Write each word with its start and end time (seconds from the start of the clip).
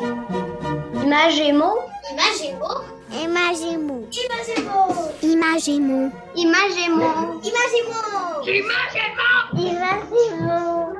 Imagémo. 0.00 1.76
Imagémo. 2.10 2.70
Imagémo. 3.12 4.08
Imagémo. 4.10 5.20
Imagémo. 5.22 6.10
Imagémo. 6.34 7.10
Imagémo. 7.44 8.00
Imagémo. 9.54 10.90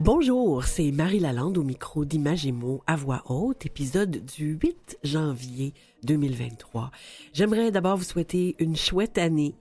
Bonjour, 0.00 0.64
c'est 0.64 0.90
Marie 0.90 1.20
Lalande 1.20 1.58
au 1.58 1.62
micro 1.62 2.06
d'Imagémo 2.06 2.82
à 2.86 2.96
voix 2.96 3.22
haute, 3.26 3.66
épisode 3.66 4.24
du 4.24 4.58
8 4.58 5.00
janvier 5.04 5.74
2023. 6.04 6.90
J'aimerais 7.34 7.70
d'abord 7.70 7.98
vous 7.98 8.04
souhaiter 8.04 8.56
une 8.58 8.76
chouette 8.76 9.18
année, 9.18 9.54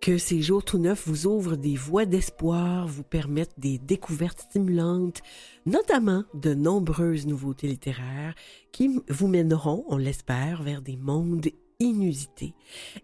que 0.00 0.16
ces 0.16 0.40
jours 0.40 0.64
tout 0.64 0.78
neufs 0.78 1.06
vous 1.06 1.26
ouvrent 1.26 1.56
des 1.56 1.76
voies 1.76 2.06
d'espoir, 2.06 2.86
vous 2.86 3.02
permettent 3.02 3.58
des 3.58 3.78
découvertes 3.78 4.40
stimulantes, 4.40 5.20
notamment 5.66 6.24
de 6.34 6.54
nombreuses 6.54 7.26
nouveautés 7.26 7.68
littéraires 7.68 8.34
qui 8.72 9.00
vous 9.08 9.28
mèneront, 9.28 9.84
on 9.88 9.98
l'espère, 9.98 10.62
vers 10.62 10.80
des 10.80 10.96
mondes 10.96 11.48
inusités. 11.80 12.54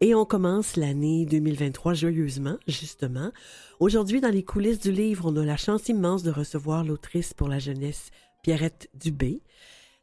Et 0.01 0.15
on 0.15 0.25
commence 0.25 0.77
l'année 0.77 1.27
2023 1.27 1.95
joyeusement, 1.95 2.57
justement. 2.67 3.31
Aujourd'hui, 3.81 4.21
dans 4.21 4.31
les 4.31 4.45
coulisses 4.45 4.81
du 4.81 4.93
livre, 4.93 5.31
on 5.31 5.37
a 5.37 5.45
la 5.45 5.57
chance 5.57 5.89
immense 5.89 6.23
de 6.23 6.31
recevoir 6.31 6.85
l'autrice 6.85 7.35
pour 7.35 7.49
la 7.49 7.59
jeunesse 7.59 8.11
Pierrette 8.43 8.89
Dubé. 8.95 9.43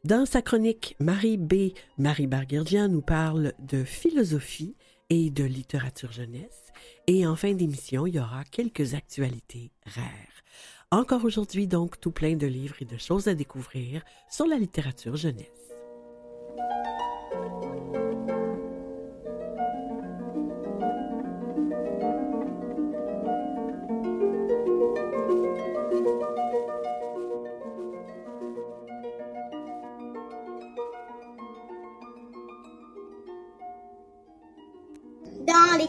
Dans 0.04 0.26
sa 0.26 0.42
chronique, 0.42 0.96
Marie 1.00 1.38
B. 1.38 1.72
Marie 1.98 2.26
Barguerdian 2.26 2.88
nous 2.88 3.00
parle 3.00 3.54
de 3.58 3.84
philosophie 3.84 4.76
et 5.10 5.30
de 5.30 5.44
littérature 5.44 6.12
jeunesse. 6.12 6.72
Et 7.06 7.26
en 7.26 7.36
fin 7.36 7.52
d'émission, 7.52 8.06
il 8.06 8.14
y 8.14 8.20
aura 8.20 8.44
quelques 8.44 8.94
actualités 8.94 9.70
rares. 9.86 10.04
Encore 10.90 11.24
aujourd'hui, 11.24 11.66
donc, 11.66 12.00
tout 12.00 12.12
plein 12.12 12.36
de 12.36 12.46
livres 12.46 12.76
et 12.80 12.84
de 12.84 12.96
choses 12.96 13.28
à 13.28 13.34
découvrir 13.34 14.02
sur 14.30 14.46
la 14.46 14.56
littérature 14.56 15.16
jeunesse. 15.16 15.72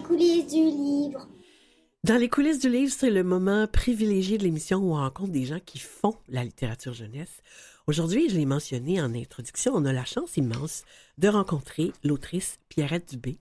Coulisses 0.07 0.53
du 0.53 0.63
livre. 0.63 1.27
Dans 2.03 2.17
les 2.17 2.29
coulisses 2.29 2.59
du 2.59 2.69
livre, 2.69 2.93
c'est 2.95 3.09
le 3.09 3.23
moment 3.23 3.65
privilégié 3.67 4.37
de 4.37 4.43
l'émission 4.43 4.77
où 4.77 4.91
on 4.91 4.97
rencontre 4.97 5.31
des 5.31 5.45
gens 5.45 5.59
qui 5.65 5.79
font 5.79 6.15
la 6.29 6.43
littérature 6.43 6.93
jeunesse. 6.93 7.41
Aujourd'hui, 7.87 8.29
je 8.29 8.35
l'ai 8.35 8.45
mentionné 8.45 9.01
en 9.01 9.15
introduction, 9.15 9.73
on 9.75 9.85
a 9.85 9.93
la 9.93 10.05
chance 10.05 10.37
immense 10.37 10.83
de 11.17 11.27
rencontrer 11.27 11.91
l'autrice 12.03 12.59
Pierrette 12.69 13.09
Dubé. 13.09 13.39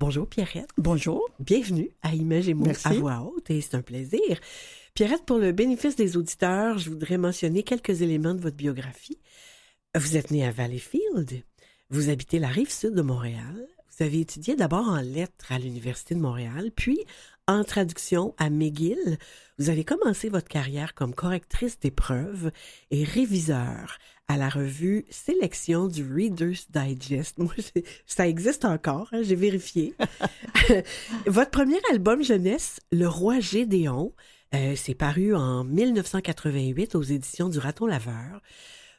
Bonjour 0.00 0.26
Pierrette. 0.26 0.70
Bonjour. 0.78 1.28
Bienvenue 1.38 1.90
à 2.02 2.14
Image 2.14 2.48
et 2.48 2.54
mots 2.54 2.66
Merci. 2.66 2.88
à 2.88 2.92
voix 2.94 3.20
haute 3.20 3.50
et 3.50 3.60
c'est 3.60 3.76
un 3.76 3.82
plaisir. 3.82 4.40
Pierrette, 4.94 5.24
pour 5.24 5.38
le 5.38 5.52
bénéfice 5.52 5.94
des 5.94 6.16
auditeurs, 6.16 6.78
je 6.78 6.90
voudrais 6.90 7.18
mentionner 7.18 7.62
quelques 7.62 8.02
éléments 8.02 8.34
de 8.34 8.40
votre 8.40 8.56
biographie. 8.56 9.18
Vous 9.94 10.16
êtes 10.16 10.30
née 10.30 10.44
à 10.44 10.50
Valleyfield. 10.50 11.42
Vous 11.90 12.10
habitez 12.10 12.38
la 12.38 12.48
rive 12.48 12.70
sud 12.72 12.94
de 12.94 13.02
Montréal. 13.02 13.68
Vous 14.00 14.06
avez 14.06 14.20
étudié 14.20 14.56
d'abord 14.56 14.88
en 14.88 15.02
lettres 15.02 15.52
à 15.52 15.58
l'Université 15.58 16.14
de 16.14 16.20
Montréal, 16.20 16.70
puis 16.74 17.04
en 17.46 17.64
traduction 17.64 18.34
à 18.38 18.48
McGill. 18.48 19.18
Vous 19.58 19.68
avez 19.68 19.84
commencé 19.84 20.30
votre 20.30 20.48
carrière 20.48 20.94
comme 20.94 21.14
correctrice 21.14 21.78
d'épreuves 21.78 22.50
et 22.90 23.04
réviseur 23.04 23.98
à 24.26 24.38
la 24.38 24.48
revue 24.48 25.04
Sélection 25.10 25.86
du 25.86 26.10
Reader's 26.10 26.70
Digest. 26.70 27.36
Ça 28.06 28.26
existe 28.26 28.64
encore, 28.64 29.10
hein, 29.12 29.20
j'ai 29.22 29.34
vérifié. 29.34 29.94
votre 31.26 31.50
premier 31.50 31.80
album 31.92 32.22
jeunesse, 32.22 32.80
Le 32.92 33.06
Roi 33.06 33.40
Gédéon, 33.40 34.14
euh, 34.54 34.76
c'est 34.76 34.94
paru 34.94 35.34
en 35.34 35.62
1988 35.62 36.94
aux 36.94 37.02
éditions 37.02 37.50
du 37.50 37.58
Raton 37.58 37.84
Laveur. 37.84 38.40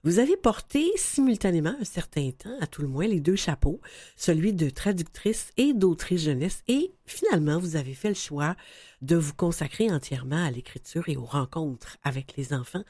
Vous 0.03 0.17
avez 0.17 0.35
porté 0.35 0.91
simultanément 0.97 1.75
un 1.79 1.83
certain 1.83 2.31
temps, 2.31 2.55
à 2.59 2.65
tout 2.65 2.81
le 2.81 2.87
moins, 2.87 3.05
les 3.07 3.19
deux 3.19 3.35
chapeaux, 3.35 3.79
celui 4.15 4.51
de 4.53 4.69
traductrice 4.69 5.51
et 5.57 5.73
d'autrice 5.73 6.21
jeunesse, 6.23 6.63
et 6.67 6.91
finalement, 7.05 7.59
vous 7.59 7.75
avez 7.75 7.93
fait 7.93 8.09
le 8.09 8.15
choix 8.15 8.55
de 9.01 9.15
vous 9.15 9.33
consacrer 9.35 9.91
entièrement 9.91 10.43
à 10.43 10.49
l'écriture 10.49 11.07
et 11.07 11.17
aux 11.17 11.25
rencontres 11.25 11.97
avec 12.03 12.35
les 12.35 12.51
enfants. 12.53 12.83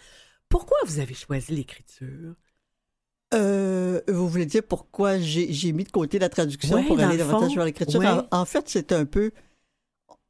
Pourquoi 0.47 0.77
vous 0.85 0.99
avez 0.99 1.13
choisi 1.13 1.53
l'écriture? 1.53 2.35
Euh, 3.33 4.01
vous 4.09 4.27
voulez 4.27 4.45
dire 4.45 4.63
pourquoi 4.63 5.17
j'ai 5.19 5.71
mis 5.71 5.85
de 5.85 5.91
côté 5.91 6.19
la 6.19 6.27
traduction 6.29 6.75
Ouais, 6.75 6.83
pour 6.83 6.99
aller 6.99 7.13
le 7.13 7.17
davantage 7.19 7.55
vers 7.55 7.65
l'écriture? 7.65 7.99
ouais. 7.99 8.07
En, 8.07 8.27
en 8.31 8.45
fait, 8.45 8.67
c'est 8.67 8.91
un 8.91 9.05
peu. 9.05 9.31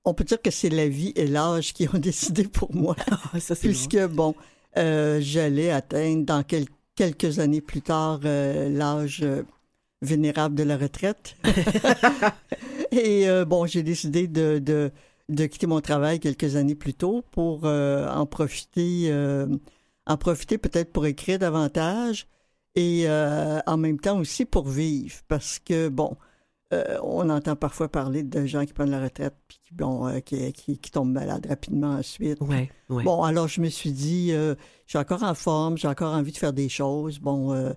On 0.03 0.13
peut 0.13 0.23
dire 0.23 0.41
que 0.41 0.49
c'est 0.51 0.69
la 0.69 0.87
vie 0.87 1.11
et 1.15 1.27
l'âge 1.27 1.73
qui 1.73 1.87
ont 1.87 1.97
décidé 1.99 2.43
pour 2.43 2.73
moi. 2.75 2.95
Ah, 3.09 3.39
ça, 3.39 3.55
puisque, 3.55 3.97
bon, 4.07 4.35
j'allais 4.75 5.71
atteindre 5.71 6.25
dans 6.25 6.43
quel- 6.43 6.67
quelques 6.95 7.39
années 7.39 7.61
plus 7.61 7.81
tard 7.81 8.21
euh, 8.25 8.69
l'âge 8.69 9.21
euh, 9.23 9.43
vénérable 10.01 10.55
de 10.55 10.63
la 10.63 10.77
retraite. 10.77 11.35
et 12.91 13.29
euh, 13.29 13.45
bon, 13.45 13.65
j'ai 13.65 13.83
décidé 13.83 14.27
de, 14.27 14.59
de, 14.59 14.91
de 15.29 15.45
quitter 15.45 15.67
mon 15.67 15.81
travail 15.81 16.19
quelques 16.19 16.55
années 16.55 16.75
plus 16.75 16.93
tôt 16.93 17.23
pour 17.31 17.61
euh, 17.65 18.07
en 18.09 18.25
profiter, 18.25 19.07
euh, 19.11 19.47
en 20.07 20.17
profiter 20.17 20.57
peut-être 20.57 20.91
pour 20.91 21.05
écrire 21.05 21.39
davantage 21.39 22.27
et 22.75 23.03
euh, 23.07 23.59
en 23.67 23.77
même 23.77 23.99
temps 23.99 24.19
aussi 24.19 24.45
pour 24.45 24.67
vivre. 24.67 25.15
Parce 25.27 25.59
que, 25.59 25.89
bon, 25.89 26.15
euh, 26.73 26.97
on 27.03 27.29
entend 27.29 27.55
parfois 27.55 27.89
parler 27.89 28.23
de 28.23 28.45
gens 28.45 28.65
qui 28.65 28.73
prennent 28.73 28.91
la 28.91 29.01
retraite 29.01 29.35
puis 29.47 29.59
qui, 29.63 29.73
bon, 29.73 30.07
euh, 30.07 30.19
qui, 30.19 30.51
qui, 30.53 30.77
qui 30.77 30.91
tombent 30.91 31.11
malades 31.11 31.45
rapidement 31.47 31.95
ensuite. 31.95 32.39
Ouais, 32.41 32.71
ouais. 32.89 33.03
Bon, 33.03 33.23
alors 33.23 33.47
je 33.47 33.61
me 33.61 33.69
suis 33.69 33.91
dit, 33.91 34.31
euh, 34.31 34.55
j'ai 34.87 34.97
encore 34.97 35.23
en 35.23 35.35
forme, 35.35 35.77
j'ai 35.77 35.87
encore 35.87 36.13
envie 36.13 36.31
de 36.31 36.37
faire 36.37 36.53
des 36.53 36.69
choses. 36.69 37.19
Bon, 37.19 37.53
euh, 37.53 37.73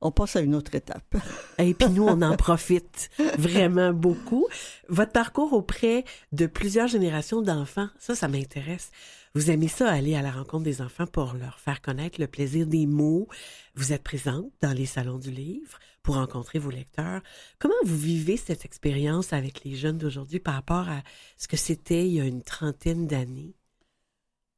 on 0.00 0.10
passe 0.10 0.36
à 0.36 0.40
une 0.40 0.54
autre 0.54 0.74
étape. 0.74 1.16
Et 1.58 1.72
puis 1.72 1.88
nous, 1.88 2.04
on 2.04 2.20
en 2.20 2.36
profite 2.36 3.10
vraiment 3.38 3.92
beaucoup. 3.92 4.46
Votre 4.88 5.12
parcours 5.12 5.52
auprès 5.54 6.04
de 6.32 6.46
plusieurs 6.46 6.88
générations 6.88 7.40
d'enfants, 7.40 7.88
ça, 7.98 8.14
ça 8.14 8.28
m'intéresse. 8.28 8.90
Vous 9.34 9.50
aimez 9.50 9.68
ça, 9.68 9.90
aller 9.90 10.14
à 10.14 10.22
la 10.22 10.30
rencontre 10.30 10.62
des 10.62 10.80
enfants 10.80 11.06
pour 11.06 11.34
leur 11.34 11.58
faire 11.58 11.80
connaître 11.80 12.20
le 12.20 12.28
plaisir 12.28 12.66
des 12.66 12.86
mots. 12.86 13.26
Vous 13.74 13.92
êtes 13.92 14.04
présente 14.04 14.46
dans 14.62 14.72
les 14.72 14.86
salons 14.86 15.18
du 15.18 15.30
livre 15.30 15.78
pour 16.04 16.14
rencontrer 16.16 16.60
vos 16.60 16.70
lecteurs. 16.70 17.22
Comment 17.58 17.74
vous 17.82 17.96
vivez 17.96 18.36
cette 18.36 18.64
expérience 18.64 19.32
avec 19.32 19.64
les 19.64 19.74
jeunes 19.74 19.98
d'aujourd'hui 19.98 20.38
par 20.38 20.54
rapport 20.54 20.88
à 20.88 21.02
ce 21.36 21.48
que 21.48 21.56
c'était 21.56 22.06
il 22.06 22.12
y 22.14 22.20
a 22.20 22.24
une 22.26 22.42
trentaine 22.42 23.08
d'années? 23.08 23.54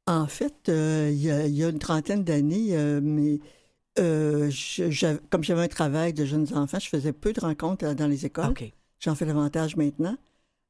En 0.05 0.27
fait, 0.27 0.69
euh, 0.69 1.09
il 1.11 1.21
y, 1.21 1.31
a, 1.31 1.47
il 1.47 1.55
y 1.55 1.63
a 1.63 1.69
une 1.69 1.79
trentaine 1.79 2.23
d'années, 2.23 2.77
euh, 2.77 2.99
mais 3.01 3.39
euh, 3.97 4.49
je- 4.49 5.17
comme 5.29 5.43
j'avais 5.43 5.63
un 5.63 5.67
travail 5.67 6.13
de 6.13 6.23
jeunes 6.25 6.53
enfants, 6.53 6.79
je 6.79 6.87
faisais 6.89 7.13
peu 7.13 7.33
de 7.33 7.39
rencontres 7.39 7.93
dans 7.93 8.07
les 8.07 8.25
écoles. 8.25 8.53
J'en 8.99 9.15
fais 9.15 9.25
davantage 9.25 9.75
maintenant. 9.77 10.17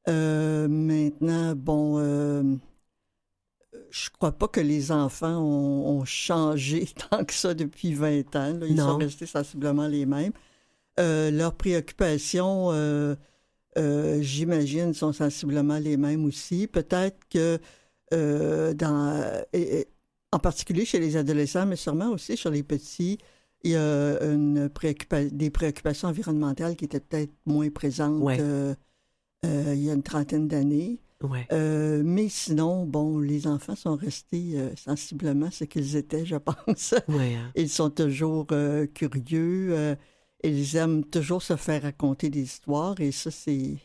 Maintenant, 0.06 1.54
bon, 1.56 2.58
je 3.90 4.10
crois 4.10 4.32
pas 4.32 4.48
que 4.48 4.60
les 4.60 4.90
enfants 4.92 5.38
ont, 5.40 5.98
ont 5.98 6.04
changé 6.04 6.86
tant 7.10 7.24
que 7.24 7.32
ça 7.34 7.52
depuis 7.54 7.94
20 7.94 8.34
ans. 8.36 8.54
là. 8.58 8.66
Ils 8.66 8.74
Non. 8.76 8.92
sont 8.92 8.96
restés 8.98 9.26
sensiblement 9.26 9.86
les 9.88 10.06
mêmes. 10.06 10.32
Euh, 10.98 11.30
leurs 11.30 11.54
préoccupations, 11.54 12.70
euh, 12.72 13.14
euh, 13.76 14.20
j'imagine, 14.20 14.92
sont 14.94 15.12
sensiblement 15.12 15.78
les 15.78 15.96
mêmes 15.96 16.24
aussi. 16.24 16.66
Peut-être 16.66 17.18
que 17.30 17.58
dans, 18.10 19.42
et- 19.52 19.80
et 19.80 19.86
en 20.32 20.38
particulier 20.38 20.84
chez 20.84 20.98
les 20.98 21.16
adolescents, 21.16 21.66
mais 21.66 21.76
sûrement 21.76 22.10
aussi 22.10 22.36
sur 22.36 22.50
les 22.50 22.62
petits, 22.62 23.18
il 23.64 23.72
y 23.72 23.76
a 23.76 24.18
une 24.22 24.68
préoccupa- 24.68 25.28
des 25.30 25.50
préoccupations 25.50 26.08
environnementales 26.08 26.74
qui 26.76 26.84
étaient 26.86 27.00
peut-être 27.00 27.32
moins 27.46 27.68
présentes 27.70 28.22
Ouais. 28.22 28.38
il 29.44 29.82
y 29.82 29.90
a 29.90 29.94
une 29.94 30.02
trentaine 30.02 30.48
d'années. 30.48 31.00
Ouais. 31.22 31.46
Euh, 31.52 32.00
mais 32.04 32.28
sinon, 32.28 32.84
bon, 32.86 33.18
les 33.18 33.46
enfants 33.48 33.74
sont 33.74 33.96
restés 33.96 34.52
euh, 34.54 34.70
sensiblement 34.76 35.50
ce 35.50 35.64
qu'ils 35.64 35.96
étaient, 35.96 36.24
je 36.24 36.36
pense. 36.66 36.94
Ouais, 37.08 37.34
hein. 37.34 37.50
Ils 37.56 37.68
sont 37.68 37.90
toujours 37.90 38.46
euh, 38.52 38.86
curieux. 38.86 39.96
Ils 40.44 40.76
aiment 40.76 41.04
toujours 41.04 41.42
se 41.42 41.56
faire 41.56 41.82
raconter 41.82 42.30
des 42.30 42.42
histoires 42.42 43.00
et 43.00 43.12
ça, 43.12 43.30
c'est 43.30 43.76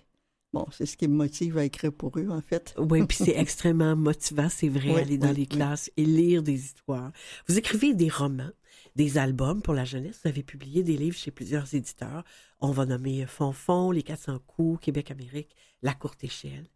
bon, 0.54 0.66
c'est 0.72 0.86
ce 0.86 0.96
qui 0.98 1.08
me 1.08 1.16
motive 1.16 1.58
à 1.58 1.66
écrire 1.66 1.92
pour 1.92 2.18
eux, 2.20 2.30
en 2.30 2.42
fait. 2.42 2.76
Oui, 2.78 3.06
puis 3.06 3.18
c'est 3.18 3.36
extrêmement 3.38 3.96
motivant, 3.96 4.50
c'est 4.50 4.70
vrai, 4.70 4.94
Oui, 4.94 5.02
aller 5.02 5.18
dans 5.18 5.30
oui, 5.30 5.34
les 5.36 5.42
oui. 5.42 5.48
classes 5.48 5.92
et 5.98 6.06
lire 6.06 6.44
des 6.44 6.66
histoires. 6.66 7.12
Vous 7.48 7.58
écrivez 7.58 7.94
des 7.94 8.10
romans, 8.10 8.52
des 8.96 9.18
albums 9.18 9.62
pour 9.62 9.74
la 9.74 9.86
jeunesse. 9.86 10.20
Vous 10.24 10.30
avez 10.30 10.44
publié 10.44 10.84
des 10.84 10.96
livres 10.98 11.18
chez 11.18 11.32
plusieurs 11.32 11.74
éditeurs. 11.74 12.24
On 12.60 12.72
va 12.72 12.86
nommer 12.86 13.26
Fonfon, 13.26 13.92
Les 13.92 14.04
400 14.04 14.40
coups, 14.46 14.80
Québec-Amérique, 14.86 15.56
La 15.82 15.94
courte 15.96 16.24
échelle. 16.24 16.68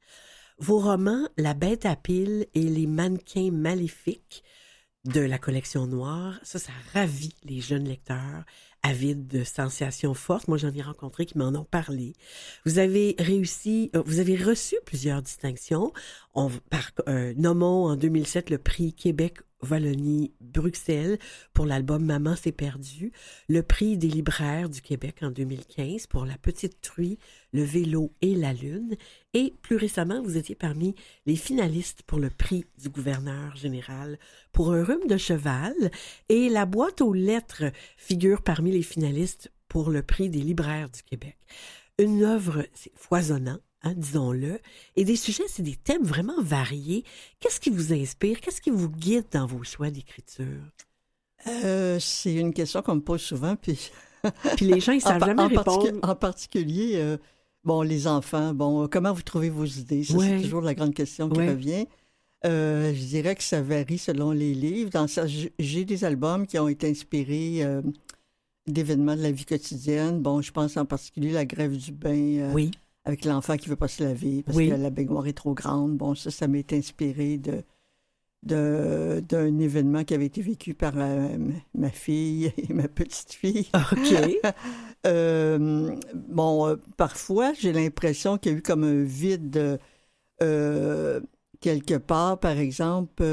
Vos 0.58 0.80
romans, 0.80 1.28
La 1.38 1.54
bête 1.54 1.86
à 1.86 1.96
pile 1.96 2.48
et 2.56 2.64
Les 2.64 2.88
mannequins 2.88 3.52
maléfiques, 3.52 4.44
de 5.06 5.22
la 5.22 5.38
collection 5.38 5.88
noire. 5.88 6.38
Ça, 6.44 6.60
ça 6.60 6.74
ravit 6.94 7.36
les 7.44 7.62
jeunes 7.62 7.86
lecteurs 7.88 8.44
avides 8.84 9.28
de 9.28 9.44
sensations 9.44 10.14
fortes. 10.14 10.48
Moi, 10.48 10.58
j'en 10.58 10.74
ai 10.74 10.82
rencontré 10.82 11.26
qui 11.26 11.38
m'en 11.38 11.50
ont 11.50 11.66
parlé. 11.66 12.14
Vous 12.66 12.80
avez 12.80 13.16
réussi, 13.20 13.92
euh, 13.96 14.04
vous 14.06 14.20
avez 14.20 14.36
reçu 14.36 14.76
plusieurs 14.86 15.22
distinctions. 15.22 15.92
On, 16.34 16.50
par, 16.70 16.92
euh, 17.08 17.34
nommons 17.38 17.86
en 17.86 17.96
2007 17.96 18.50
le 18.50 18.58
prix 18.58 18.94
Québec 18.94 19.40
Wallonie-Bruxelles 19.63 21.18
pour 21.54 21.65
l'album 21.65 22.06
Maman 22.06 22.36
s'est 22.36 22.51
perdue, 22.51 23.12
le 23.48 23.63
prix 23.63 23.98
des 23.98 24.07
libraires 24.07 24.69
du 24.69 24.81
Québec 24.81 25.18
en 25.21 25.31
2015 25.31 26.07
pour 26.07 26.25
La 26.25 26.38
Petite 26.38 26.81
Truie, 26.81 27.18
Le 27.54 27.63
Vélo 27.63 28.13
et 28.21 28.36
la 28.36 28.54
Lune, 28.54 28.95
et 29.33 29.54
plus 29.62 29.75
récemment, 29.75 30.21
vous 30.21 30.38
étiez 30.38 30.56
parmi 30.56 30.95
les 31.25 31.36
finalistes 31.36 32.04
pour 32.04 32.19
le 32.19 32.30
prix 32.30 32.65
du 32.81 32.89
gouverneur 32.89 33.56
général 33.56 34.19
pour 34.51 34.74
un 34.74 34.83
rhume 34.83 35.07
de 35.07 35.18
cheval, 35.18 35.75
et 36.30 36.50
La 36.50 36.65
boîte 36.65 37.01
aux 37.01 37.13
lettres 37.13 37.65
figure 37.98 38.42
parmi 38.42 38.71
les 38.71 38.83
finalistes 38.83 39.51
pour 39.68 39.89
le 39.89 40.01
prix 40.01 40.30
des 40.30 40.42
libraires 40.42 40.89
du 40.89 41.04
Québec. 41.04 41.38
Une 42.00 42.24
œuvre 42.24 42.65
foisonnante 42.95 43.62
Hein, 43.84 43.94
disons-le. 43.96 44.60
Et 44.96 45.06
des 45.06 45.16
sujets, 45.16 45.44
c'est 45.48 45.64
des 45.64 45.76
thèmes 45.76 46.04
vraiment 46.04 46.42
variés. 46.42 47.04
Qu'est-ce 47.40 47.60
qui 47.60 47.70
vous 47.70 47.94
inspire? 47.94 48.42
Qu'est-ce 48.42 48.62
qui 48.62 48.72
vous 48.72 48.90
guide 48.90 49.26
dans 49.32 49.46
vos 49.46 49.64
choix 49.64 49.92
d'écriture? 49.92 50.72
Euh, 51.46 52.00
c'est 52.00 52.34
une 52.34 52.54
question 52.54 52.82
qu'on 52.82 52.96
me 52.96 53.02
pose 53.02 53.22
souvent, 53.22 53.56
puis... 53.56 53.92
puis 54.58 54.66
les 54.66 54.80
gens, 54.80 54.94
ils 54.94 55.02
savent 55.02 55.24
jamais 55.24 55.44
en 55.44 55.48
répondre. 55.48 56.00
en 56.02 56.16
particulier, 56.16 56.94
euh, 56.96 57.18
bon, 57.64 57.84
les 57.84 58.08
enfants, 58.08 58.54
bon, 58.54 58.88
comment 58.88 59.14
vous 59.14 59.22
trouvez 59.22 59.52
vos 59.52 59.66
idées? 59.66 60.04
Ça, 60.04 60.18
c'est 60.20 60.42
toujours 60.42 60.62
la 60.62 60.74
grande 60.74 60.96
question 60.96 61.30
qui 61.30 61.40
revient. 61.40 61.86
Euh, 62.46 62.94
je 62.94 63.04
dirais 63.06 63.36
que 63.36 63.44
ça 63.44 63.62
varie 63.62 64.00
selon 64.00 64.32
les 64.32 64.54
livres. 64.56 64.90
Dans 64.90 65.06
j'ai 65.60 65.86
des 65.86 66.04
albums 66.04 66.48
qui 66.48 66.58
ont 66.58 66.68
été 66.68 66.90
inspirés 66.90 67.64
d'événements 68.66 69.16
de 69.16 69.22
la 69.22 69.32
vie 69.32 69.46
quotidienne. 69.46 70.20
Bon, 70.20 70.42
je 70.42 70.52
pense 70.52 70.78
en 70.78 70.86
particulier 70.86 71.32
la 71.32 71.46
grève 71.46 71.78
du 71.78 71.92
bain. 71.92 72.52
oui 72.54 72.72
avec 73.07 73.24
l'enfant 73.24 73.56
qui 73.56 73.69
veut 73.69 73.77
pas 73.77 73.88
se 73.88 74.04
laver 74.04 74.44
parce 74.44 74.57
que 74.57 74.75
la 74.75 74.89
baignoire 74.89 75.27
est 75.27 75.33
trop 75.33 75.54
grande. 75.54 75.95
Bon, 75.95 76.13
ça, 76.13 76.30
ça 76.30 76.48
m'est 76.48 76.74
inspiré 76.74 77.38
de 77.38 77.63
d'un 78.44 79.57
événement 79.59 80.06
qui 80.06 80.13
avait 80.13 80.27
été 80.27 80.42
vécu 80.42 80.74
par 80.74 80.94
ma 81.74 81.89
fille 81.89 82.54
et 82.57 82.71
ma 82.74 82.88
petite 82.88 83.33
fille. 83.33 83.68
OK. 83.74 84.42
Euh, 85.06 85.95
bon, 86.13 86.68
euh, 86.68 86.75
parfois, 86.98 87.54
j'ai 87.54 87.71
l'impression 87.71 88.38
qu'il 88.38 88.51
y 88.51 88.56
a 88.56 88.57
eu 88.57 88.62
comme 88.62 88.83
un 88.83 89.04
vide 89.04 89.80
euh, 90.42 91.21
quelque 91.62 91.98
part. 91.98 92.39
Par 92.39 92.57
exemple, 92.57 93.24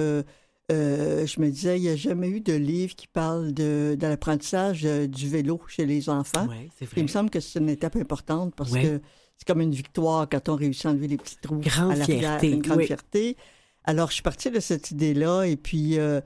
je 0.68 1.40
me 1.40 1.48
disais, 1.48 1.78
il 1.78 1.82
n'y 1.82 1.88
a 1.88 1.96
jamais 1.96 2.28
eu 2.28 2.40
de 2.40 2.52
livre 2.52 2.94
qui 2.94 3.08
parle 3.08 3.52
de, 3.54 3.96
de 3.98 4.06
l'apprentissage 4.06 4.82
du 4.82 5.28
vélo 5.28 5.60
chez 5.66 5.86
les 5.86 6.10
enfants. 6.10 6.46
Oui, 6.48 6.70
c'est 6.78 6.84
vrai. 6.84 6.94
Il 6.98 7.04
me 7.04 7.08
semble 7.08 7.30
que 7.30 7.40
c'est 7.40 7.58
une 7.58 7.70
étape 7.70 7.96
importante 7.96 8.54
parce 8.54 8.72
que 8.72 9.00
c'est 9.36 9.46
comme 9.46 9.60
une 9.60 9.75
victoire 9.75 10.28
quand 10.28 10.48
on 10.48 10.56
réussit 10.56 10.86
à 10.86 10.90
enlever 10.90 11.08
les 11.08 11.16
petits 11.16 11.36
trous 11.42 11.58
grande 11.58 11.92
à 12.00 12.04
fierté, 12.04 12.50
une 12.50 12.62
grande 12.62 12.78
oui. 12.78 12.86
fierté. 12.86 13.36
Alors, 13.84 14.08
je 14.08 14.14
suis 14.14 14.22
partie 14.22 14.50
de 14.50 14.60
cette 14.60 14.90
idée-là 14.90 15.44
et 15.44 15.56
puis, 15.56 15.98
euh, 15.98 16.20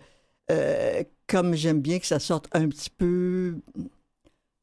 euh, 0.51 1.03
comme 1.27 1.55
j'aime 1.55 1.81
bien 1.81 1.99
que 1.99 2.07
ça 2.07 2.19
sorte 2.21 2.47
un 2.53 2.69
petit 2.69 2.91
peu 2.91 3.57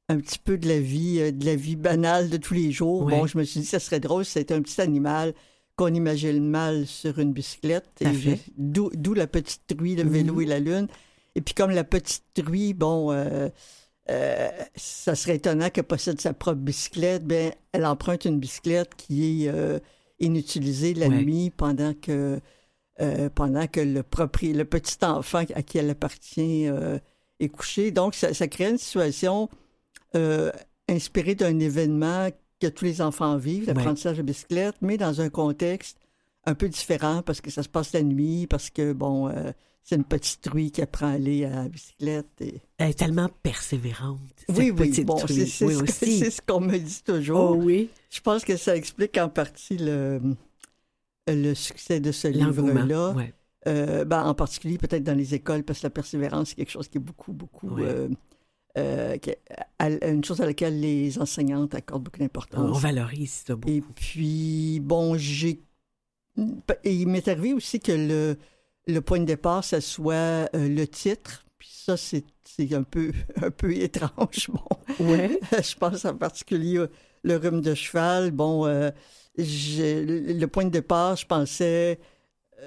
un 0.08 0.18
petit 0.20 0.38
peu 0.38 0.58
de 0.58 0.68
la 0.68 0.80
vie, 0.80 1.20
euh, 1.20 1.32
de 1.32 1.46
la 1.46 1.56
vie 1.56 1.76
banale 1.76 2.30
de 2.30 2.38
tous 2.38 2.54
les 2.54 2.72
jours. 2.72 3.06
Bon, 3.10 3.26
je 3.26 3.38
me 3.38 3.44
suis 3.44 3.62
dit, 3.62 3.66
ça 3.66 3.80
serait 3.80 4.00
drôle 4.00 4.24
si 4.24 4.34
c'était 4.34 4.54
un 4.54 4.62
petit 4.62 4.80
animal 4.80 5.34
qu'on 5.76 5.94
imagine 5.94 6.48
mal 6.48 6.86
sur 6.86 7.18
une 7.20 7.34
bicyclette. 7.34 8.04
D'où 8.58 9.14
la 9.14 9.28
petite 9.28 9.64
truie, 9.68 9.96
le 9.96 10.04
vélo 10.08 10.36
Mhm. 10.36 10.42
et 10.42 10.46
la 10.46 10.60
lune. 10.60 10.88
Et 11.34 11.42
puis 11.42 11.54
comme 11.54 11.72
la 11.72 11.84
petite 11.84 12.24
truie, 12.34 12.74
bon, 12.74 13.12
euh, 13.12 13.50
euh, 14.10 14.50
ça 14.76 15.16
serait 15.16 15.38
étonnant 15.38 15.70
qu'elle 15.70 15.86
possède 15.86 16.22
sa 16.22 16.34
propre 16.34 16.60
bicyclette. 16.60 17.26
Ben, 17.26 17.52
elle 17.72 17.86
emprunte 17.86 18.26
une 18.26 18.40
bicyclette 18.40 18.96
qui 18.96 19.46
est 19.46 19.50
euh, 19.50 19.80
inutilisée 20.20 20.94
la 20.94 21.08
nuit 21.24 21.50
pendant 21.50 21.94
que 21.94 22.40
euh, 23.02 23.30
pendant 23.30 23.68
que 23.68 23.82
le 23.82 24.02
propri- 24.04 24.56
le 24.56 24.64
petit 24.66 25.04
enfant 25.04 25.44
à 25.54 25.62
qui 25.64 25.78
elle 25.78 25.90
appartient 25.90 26.70
est 27.40 27.50
couché. 27.50 27.92
Donc, 27.92 28.16
ça, 28.16 28.34
ça 28.34 28.48
crée 28.48 28.70
une 28.70 28.78
situation 28.78 29.50
inspirée 30.88 31.36
d'un 31.36 31.60
événement 31.60 32.30
que 32.62 32.68
tous 32.68 32.86
les 32.86 33.02
enfants 33.02 33.36
vivent, 33.36 33.68
l'apprentissage 33.68 34.18
de 34.18 34.22
bicyclette, 34.22 34.76
mais 34.82 34.98
dans 34.98 35.20
un 35.20 35.30
contexte 35.30 35.98
un 36.46 36.54
peu 36.56 36.70
différent 36.70 37.22
parce 37.22 37.42
que 37.42 37.52
ça 37.52 37.64
se 37.64 37.68
passe 37.68 37.92
la 37.92 38.02
nuit, 38.04 38.48
parce 38.48 38.70
que, 38.70 38.94
bon, 38.94 39.30
c'est 39.88 39.96
une 39.96 40.04
petite 40.04 40.42
truie 40.42 40.72
qui 40.72 40.82
apprend 40.82 41.06
à 41.08 41.12
aller 41.12 41.46
à 41.46 41.52
la 41.64 41.70
bicyclette. 41.70 42.26
Et... 42.42 42.60
Elle 42.80 42.90
est 42.90 42.94
tellement 42.96 43.30
persévérante. 43.44 44.20
cette 44.40 44.58
Oui, 44.58 44.72
oui, 44.72 44.90
petite 44.90 45.06
bon, 45.06 45.16
truie. 45.16 45.36
c'est 45.36 45.46
c'est 45.46 45.66
Oui, 45.66 45.88
ce, 45.88 45.94
c'est 46.06 46.32
ce 46.32 46.42
qu'on 46.42 46.60
me 46.60 46.76
dit 46.78 47.04
toujours. 47.06 47.52
Oh 47.52 47.56
oui. 47.56 47.90
Je 48.10 48.20
pense 48.20 48.44
que 48.44 48.58
ça 48.58 48.76
explique 48.76 49.16
en 49.20 49.30
partie 49.30 49.78
le, 49.78 50.20
le 51.28 51.54
succès 51.54 52.00
de 52.00 52.12
ce 52.12 52.28
livre-là. 52.28 53.12
Ouais. 53.12 53.34
Euh, 53.68 54.06
ben, 54.06 54.24
en 54.24 54.34
particulier 54.34 54.78
peut-être 54.80 55.04
dans 55.04 55.18
les 55.18 55.34
écoles, 55.36 55.64
parce 55.64 55.80
que 55.82 55.86
la 55.86 55.92
persévérance, 55.92 56.50
c'est 56.50 56.56
quelque 56.56 56.72
chose 56.72 56.88
qui 56.88 56.98
est 56.98 57.02
beaucoup, 57.02 57.34
beaucoup... 57.34 57.70
Ouais. 57.70 57.84
euh, 57.86 58.10
euh, 58.78 59.18
une 59.80 60.24
chose 60.24 60.42
à 60.42 60.46
laquelle 60.48 60.80
les 60.80 61.18
enseignantes 61.20 61.76
accordent 61.76 62.04
beaucoup 62.04 62.18
On 62.20 62.24
d'importance. 62.24 62.82
valorise 62.82 63.44
ça 63.46 63.56
beaucoup. 63.56 63.72
Et 63.74 63.82
puis, 63.96 64.80
bon, 64.82 65.16
j'ai... 65.16 65.62
Et 66.84 66.94
il 66.94 67.08
m'est 67.08 67.28
arrivé 67.28 67.54
aussi 67.54 67.80
que 67.80 67.92
le, 67.94 68.38
le 68.88 69.00
point 69.02 69.20
de 69.20 69.26
départ, 69.26 69.64
ça 69.64 69.82
soit 69.82 70.14
euh, 70.16 70.48
le 70.54 70.88
titre. 70.88 71.46
Puis 71.58 71.70
ça, 71.72 71.98
c'est 71.98 72.24
un 72.74 72.84
peu, 72.84 73.12
un 73.42 73.52
peu 73.52 73.74
étrange. 73.76 74.50
Bon, 74.50 75.06
Ouais. 75.06 75.40
je 75.52 75.76
pense 75.76 76.06
en 76.06 76.16
particulier 76.16 76.80
au- 76.80 76.88
le 77.24 77.38
rhume 77.38 77.62
de 77.62 77.74
cheval. 77.74 78.32
Bon, 78.32 78.66
euh, 78.66 78.92
le 79.38 80.46
point 80.46 80.66
de 80.66 80.70
départ, 80.70 81.16
je 81.16 81.26
pensais, 81.26 82.00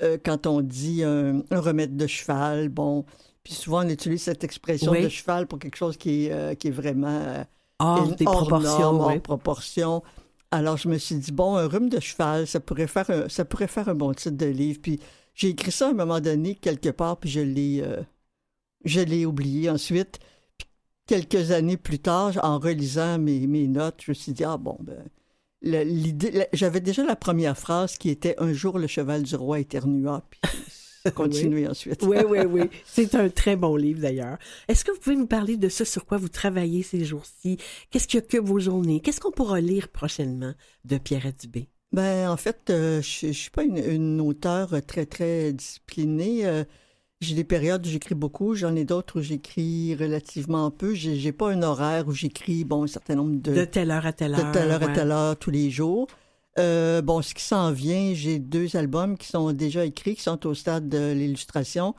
euh, 0.03 0.19
quand 0.23 0.47
on 0.47 0.61
dit 0.61 1.03
un, 1.05 1.43
un 1.51 1.61
remède 1.61 1.97
de 1.97 2.07
cheval, 2.07 2.69
bon, 2.69 3.05
puis 3.43 3.55
souvent 3.55 3.85
on 3.85 3.89
utilise 3.89 4.23
cette 4.23 4.45
expression 4.45 4.93
Oui. 4.93 5.03
de 5.05 5.09
cheval 5.09 5.47
pour 5.47 5.59
quelque 5.59 5.77
chose 5.77 5.97
qui 5.97 6.27
est, 6.27 6.33
euh, 6.33 6.55
qui 6.55 6.69
est 6.69 6.73
vraiment 6.73 7.45
Hors 7.79 8.09
des 8.17 8.27
hors 8.27 8.41
proportions. 8.49 8.79
norme, 8.81 9.01
hors 9.01 9.07
ouais. 9.09 9.21
proportion. 9.21 10.03
Alors 10.51 10.77
je 10.77 10.89
me 10.89 10.99
suis 10.99 11.15
dit, 11.17 11.33
bon, 11.33 11.57
un 11.57 11.67
rhume 11.69 11.89
de 11.89 12.01
cheval, 12.01 12.47
ça 12.47 12.61
pourrait 12.61 12.87
faire 12.89 13.09
un, 13.11 13.29
ça 13.29 13.45
pourrait 13.45 13.69
faire 13.69 13.89
un 13.89 13.95
bon 13.95 14.13
titre 14.13 14.37
de 14.37 14.47
livre. 14.47 14.81
Puis 14.83 14.99
j'ai 15.39 15.51
écrit 15.51 15.71
ça 15.71 15.87
à 15.87 15.91
un 15.91 15.95
moment 15.95 16.21
donné, 16.21 16.57
quelque 16.57 16.89
part, 16.89 17.17
puis 17.17 17.31
je 17.31 17.41
l'ai, 17.41 17.81
euh, 17.81 18.03
je 18.85 19.01
l'ai 19.01 19.25
oublié 19.25 19.71
ensuite. 19.71 20.19
Puis 20.59 20.67
quelques 21.07 21.53
années 21.53 21.77
plus 21.77 22.01
tard, 22.01 22.33
en 22.43 22.59
relisant 22.59 23.21
mes, 23.21 23.47
mes 23.47 23.69
notes, 23.69 24.03
je 24.05 24.11
me 24.11 24.15
suis 24.15 24.33
dit, 24.33 24.43
ah 24.43 24.57
bon, 24.57 24.77
ben, 24.81 25.09
l'idée, 25.63 26.49
j'avais 26.53 26.81
déjà 26.81 27.05
la 27.05 27.15
première 27.15 27.57
phrase 27.57 27.97
qui 27.99 28.11
était 28.11 28.35
Un 28.39 28.53
jour 28.53 28.81
le 28.81 28.89
cheval 28.89 29.23
du 29.23 29.37
roi 29.37 29.61
éternua, 29.61 30.27
puis 30.29 30.41
ça 31.05 31.13
continué 31.13 31.69
ensuite. 31.69 32.03
Oui, 32.03 32.17
oui, 32.29 32.41
oui. 32.51 32.63
C'est 32.85 33.15
un 33.15 33.29
très 33.29 33.55
bon 33.55 33.77
livre 33.77 34.01
d'ailleurs. 34.01 34.39
Est-ce 34.67 34.85
que 34.85 34.91
vous 34.91 34.99
pouvez 34.99 35.17
nous 35.17 35.29
parler 35.29 35.57
de 35.57 35.69
ce 35.69 35.85
sur 35.85 36.05
quoi 36.05 36.19
vous 36.19 36.29
travaillez 36.29 36.83
ces 36.83 37.05
jours-ci? 37.05 37.59
Qu'est-ce 37.91 38.09
qui 38.09 38.19
occupe 38.19 38.45
vos 38.45 38.59
journées? 38.59 38.99
Qu'est-ce 38.99 39.21
qu'on 39.21 39.31
pourra 39.31 39.61
lire 39.61 39.89
prochainement 39.89 40.55
de 40.85 40.99
Pierrette 40.99 41.43
Dubé? 41.43 41.69
Ben, 41.93 42.29
en 42.29 42.37
fait, 42.37 42.71
euh, 42.71 43.01
je 43.01 43.29
ne 43.29 43.33
suis 43.33 43.51
pas 43.51 43.65
une, 43.65 43.79
une 43.79 44.21
auteure 44.21 44.75
très, 44.87 45.07
très 45.07 45.53
disciplinée. 45.53 46.47
Euh, 46.47 46.65
j'ai 47.21 47.35
des 47.35 47.45
périodes 47.45 47.85
où 47.87 47.89
j'écris 47.89 48.15
beaucoup, 48.15 48.55
j'en 48.55 48.77
ai 48.77 48.85
d'autres 48.85 49.19
où 49.19 49.23
j'écris 49.23 49.95
relativement 49.97 50.71
peu. 50.71 50.95
J'ai 50.95 51.17
j'ai 51.17 51.33
pas 51.33 51.51
un 51.51 51.63
horaire 51.63 52.07
où 52.07 52.13
j'écris, 52.13 52.65
bon, 52.65 52.85
un 52.85 52.89
certain 52.89 53.15
nombre 53.15 53.41
de, 53.41 53.55
De 53.55 53.65
telle 53.65 53.91
heure 53.91 54.07
à 54.07 54.13
telle 54.13 54.33
de 54.33 54.41
heure. 54.41 54.53
telle 54.53 54.71
heure 54.71 54.83
à 54.83 54.89
telle 54.89 55.11
heure 55.11 55.37
tous 55.37 55.51
les 55.51 55.71
jours. 55.71 56.07
Euh, 56.59 57.01
bon, 57.03 57.23
ce 57.23 57.35
qui 57.35 57.43
s'en 57.43 57.73
vient, 57.73 58.13
j'ai 58.15 58.39
deux 58.39 58.77
albums 58.77 59.17
qui 59.17 59.29
sont 59.29 59.53
déjà 59.53 59.85
écrits, 59.85 60.15
qui 60.17 60.23
sont 60.23 60.47
au 60.47 60.55
stade 60.55 60.89
de 60.89 61.13
l'illustration, 61.13 61.95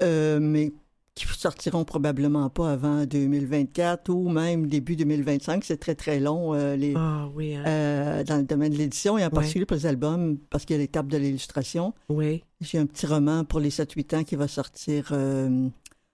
mais 0.00 0.72
qui 1.14 1.26
sortiront 1.26 1.84
probablement 1.84 2.48
pas 2.50 2.70
avant 2.72 3.04
2024 3.04 4.08
ou 4.10 4.28
même 4.28 4.66
début 4.68 4.96
2025. 4.96 5.64
C'est 5.64 5.76
très, 5.78 5.94
très 5.94 6.20
long, 6.20 6.54
euh, 6.54 6.76
les, 6.76 6.94
Ah 6.96 7.28
oui, 7.34 7.54
hein. 7.56 7.64
euh, 7.66 8.24
dans 8.24 8.36
le 8.36 8.44
domaine 8.44 8.72
de 8.72 8.78
l'édition 8.78 9.18
et 9.18 9.22
en 9.22 9.26
Ouais. 9.26 9.30
particulier 9.30 9.66
pour 9.66 9.76
les 9.76 9.86
albums, 9.86 10.38
parce 10.50 10.64
qu'il 10.64 10.76
y 10.76 10.78
a 10.78 10.82
l'étape 10.82 11.08
de 11.08 11.16
l'illustration. 11.18 11.94
oui. 12.08 12.42
J'ai 12.62 12.76
un 12.78 12.84
petit 12.84 13.06
roman 13.06 13.44
pour 13.46 13.58
les 13.58 13.70
7-8 13.70 14.14
ans 14.16 14.22
qui 14.22 14.36
va 14.36 14.46
sortir 14.46 15.08
euh, 15.12 15.66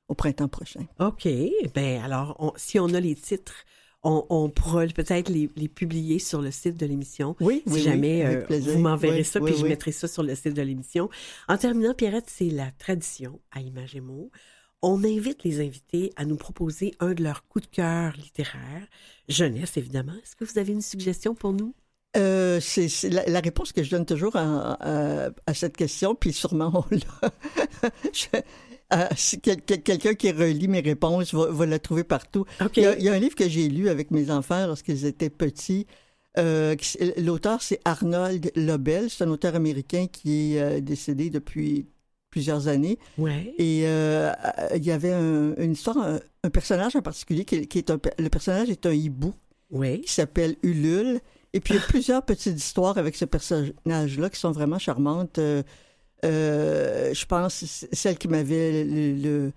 au 0.09 0.15
printemps 0.15 0.47
prochain. 0.47 0.87
OK. 1.00 1.26
Ben 1.75 2.00
alors, 2.05 2.37
on- 2.38 2.53
si 2.57 2.79
on 2.79 2.87
a 2.95 3.00
les 3.00 3.17
titres, 3.17 3.65
on, 4.05 4.25
on 4.31 4.49
pourra 4.49 4.87
peut-être 4.87 5.29
les, 5.29 5.50
les 5.57 5.67
publier 5.69 6.21
sur 6.21 6.41
le 6.41 6.53
site 6.53 6.76
de 6.76 6.87
l'émission. 6.87 7.35
Oui, 7.41 7.62
Si 7.67 7.73
oui, 7.73 7.81
jamais 7.83 8.25
oui, 8.49 8.57
euh, 8.57 8.61
vous 8.73 8.79
m'enverrez 8.79 9.19
Oui, 9.19 9.25
ça, 9.25 9.41
oui, 9.41 9.50
puis 9.50 9.59
je 9.59 9.65
oui. 9.65 9.71
mettrai 9.71 9.91
ça 9.91 10.07
sur 10.07 10.23
le 10.23 10.37
site 10.37 10.55
de 10.55 10.62
l'émission. 10.62 11.09
En 11.49 11.57
terminant, 11.57 11.95
Pierrette, 11.95 12.31
c'est 12.31 12.50
la 12.50 12.71
tradition 12.79 13.41
à 13.50 13.61
Images 13.61 13.97
et 13.97 14.00
mots. 14.00 14.31
On 14.83 15.02
invite 15.04 15.42
les 15.45 15.61
invités 15.61 16.12
à 16.16 16.25
nous 16.25 16.37
proposer 16.37 16.95
un 17.00 17.14
de 17.14 17.23
leurs 17.23 17.47
coups 17.49 17.68
de 17.68 17.75
cœur 17.75 18.12
littéraires. 18.16 18.87
Jeunesse, 19.28 19.76
évidemment. 19.76 20.12
Est-ce 20.23 20.37
que 20.37 20.45
vous 20.45 20.59
avez 20.59 20.73
une 20.73 20.83
suggestion 20.83 21.35
pour 21.35 21.52
nous? 21.52 21.75
Euh, 22.16 22.61
c'est 22.61 22.88
la, 23.11 23.26
la 23.26 23.40
réponse 23.40 23.73
que 23.73 23.83
je 23.83 23.90
donne 23.90 24.06
toujours 24.06 24.37
à, 24.37 24.73
à- 25.26 25.30
à 25.47 25.54
cette 25.54 25.76
question, 25.76 26.14
puis 26.14 26.33
sûrement 26.33 26.73
on 26.90 26.95
l'a. 26.95 27.90
Je- 28.12 28.38
euh, 28.95 29.06
si 29.16 29.40
quel- 29.40 29.61
quel- 29.62 29.83
quelqu'un 29.83 30.14
qui 30.14 30.30
relit 30.30 30.68
mes 30.68 30.80
réponses 30.80 31.35
va, 31.35 31.47
va 31.50 31.66
la 31.66 31.78
trouver 31.78 32.04
partout. 32.04 32.45
Il 32.76 32.83
y, 32.83 32.87
a, 32.87 32.97
il 32.97 33.02
y 33.04 33.09
a 33.09 33.12
un 33.12 33.18
livre 33.18 33.35
que 33.35 33.49
j'ai 33.49 33.68
lu 33.68 33.88
avec 33.88 34.11
mes 34.12 34.30
enfants 34.30 34.66
lorsqu'ils 34.66 35.04
étaient 35.06 35.28
petits. 35.30 35.87
Euh, 36.38 36.76
L'auteur, 37.18 37.61
c'est 37.62 37.80
Arnold 37.85 38.52
Lobel. 38.54 39.11
C'est 39.11 39.25
un 39.25 39.30
auteur 39.30 39.54
américain 39.56 40.06
qui 40.06 40.54
est 40.54 40.61
euh, 40.61 40.80
décédé 40.80 41.28
depuis 41.30 41.87
plusieurs 42.37 42.69
années. 42.69 42.99
Ouais. 43.16 43.55
Et 43.57 43.85
euh, 43.87 44.31
il 44.75 44.85
y 44.85 44.90
avait 44.90 45.12
un- 45.14 45.55
une 45.57 45.73
histoire, 45.73 45.97
un, 45.97 46.21
un 46.45 46.50
personnage 46.50 46.95
en 46.95 47.00
particulier 47.00 47.47
qui, 47.47 47.66
qui 47.66 47.78
est 47.78 47.90
un, 47.90 47.99
le 48.19 48.28
personnage 48.28 48.69
est 48.69 48.85
un 48.85 48.93
hibou 48.93 49.33
Oui. 49.71 50.02
qui 50.02 50.12
s'appelle 50.12 50.57
Ulule. 50.62 51.21
Et 51.55 51.61
puis 51.61 51.73
il 51.73 51.76
y 51.78 51.81
a 51.83 51.87
plusieurs 51.87 52.23
petites 52.23 52.59
histoires 52.59 52.99
avec 52.99 53.16
ce 53.16 53.25
personnage-là 53.25 54.28
qui 54.28 54.38
sont 54.38 54.50
vraiment 54.52 54.78
charmantes. 54.78 55.38
Euh, 55.38 55.62
euh, 56.26 57.14
je 57.14 57.25
pense 57.25 57.64
celle 57.93 58.19
qui 58.19 58.28
m'avait 58.28 58.85
le, 58.85 59.14
le- 59.14 59.52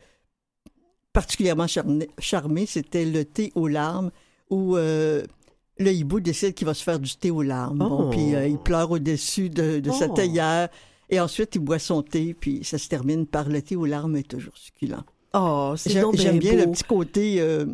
particulièrement 1.11 1.67
charmé, 1.67 2.07
charmé, 2.19 2.65
c'était 2.65 3.03
le 3.05 3.25
thé 3.25 3.51
aux 3.55 3.67
larmes 3.67 4.11
où 4.49 4.75
le 4.77 5.91
hibou 5.93 6.19
décide 6.21 6.53
qu'il 6.53 6.67
va 6.67 6.73
se 6.73 6.83
faire 6.83 6.99
du 6.99 7.13
thé 7.15 7.29
aux 7.31 7.41
larmes. 7.41 7.79
Bon, 7.79 8.07
Oh. 8.07 8.09
puis 8.09 8.35
euh, 8.35 8.47
il 8.47 8.57
pleure 8.57 8.91
au-dessus 8.91 9.49
de, 9.49 9.79
de 9.79 9.91
sa 9.91 10.07
Oh. 10.09 10.13
théière. 10.13 10.69
Et 11.09 11.19
ensuite, 11.19 11.55
il 11.55 11.59
boit 11.59 11.79
son 11.79 12.01
thé, 12.03 12.33
puis 12.33 12.63
ça 12.63 12.77
se 12.77 12.87
termine 12.87 13.25
par 13.25 13.49
le 13.49 13.61
thé 13.61 13.75
aux 13.75 13.85
larmes 13.85 14.15
est 14.15 14.27
toujours 14.29 14.55
succulent. 14.57 15.03
Oh, 15.33 15.73
c'est 15.77 15.89
J'aime 15.91 16.03
donc 16.03 16.15
j'aime 16.15 16.39
bien 16.39 16.53
beau. 16.53 16.57
le 16.65 16.71
petit 16.71 16.83
côté 16.83 17.41
euh, 17.41 17.65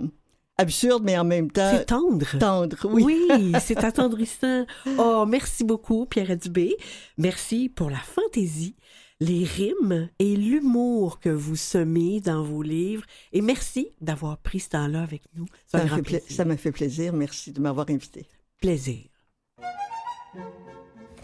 absurde, 0.57 1.03
mais 1.05 1.17
en 1.17 1.23
même 1.25 1.51
temps 1.51 1.71
C'est 1.71 1.85
tendre. 1.85 2.37
tendre. 2.39 2.77
Oui. 2.89 3.03
Oui, 3.05 3.53
c'est 3.61 3.83
attendrissant. 3.83 4.65
Oh, 4.97 5.25
merci 5.27 5.63
beaucoup, 5.63 6.05
Pierre 6.05 6.35
Dubé. 6.37 6.75
Merci 7.17 7.69
pour 7.69 7.89
la 7.89 7.97
fantaisie, 7.99 8.75
les 9.21 9.43
rimes 9.45 10.09
et 10.19 10.35
l'humour 10.35 11.19
que 11.19 11.29
vous 11.29 11.55
semez 11.55 12.19
dans 12.21 12.43
vos 12.43 12.61
livres. 12.61 13.03
Et 13.33 13.41
merci 13.41 13.87
d'avoir 14.01 14.37
pris 14.37 14.59
ce 14.61 14.69
temps-là 14.69 15.01
avec 15.01 15.21
nous. 15.35 15.45
Ça 15.67 15.77
m'a 15.77 15.83
fait, 15.95 16.01
pla- 16.01 16.19
plaisir. 16.19 16.35
ça 16.37 16.45
m'a 16.45 16.57
fait 16.57 16.71
plaisir. 16.71 17.13
Merci 17.13 17.51
de 17.53 17.59
m'avoir 17.61 17.89
invité. 17.89 18.25
plaisir. 18.61 18.99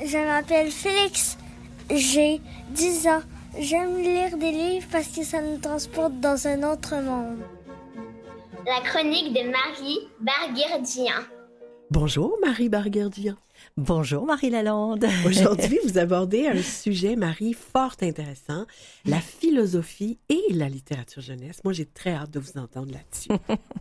Je 0.03 0.17
m'appelle 0.17 0.71
Félix. 0.71 1.37
J'ai 1.93 2.39
10 2.69 3.07
ans. 3.07 3.21
J'aime 3.60 3.98
lire 3.98 4.38
des 4.38 4.51
livres 4.51 4.88
parce 4.91 5.10
que 5.10 5.24
ça 5.24 5.41
nous 5.41 5.57
transporte 5.57 6.19
dans 6.21 6.48
un 6.48 6.63
autre 6.71 6.95
monde. 6.95 7.39
La 8.65 8.79
chronique 8.81 9.33
de 9.33 9.50
Marie 9.50 10.00
Barguerdien. 10.21 11.25
Bonjour, 11.89 12.38
Marie 12.41 12.69
Barguerdian. 12.69 13.36
Bonjour 13.75 14.25
Marie 14.25 14.50
Lalande. 14.50 15.05
Aujourd'hui, 15.25 15.79
vous 15.83 15.98
abordez 15.98 16.48
un 16.48 16.62
sujet, 16.62 17.17
Marie, 17.17 17.53
fort 17.53 17.95
intéressant, 18.01 18.65
la 19.05 19.19
philosophie 19.19 20.17
et 20.29 20.41
la 20.53 20.69
littérature 20.69 21.21
jeunesse. 21.21 21.62
Moi, 21.65 21.74
j'ai 21.74 21.86
très 21.86 22.12
hâte 22.12 22.31
de 22.31 22.39
vous 22.39 22.57
entendre 22.57 22.93
là-dessus. 22.93 23.29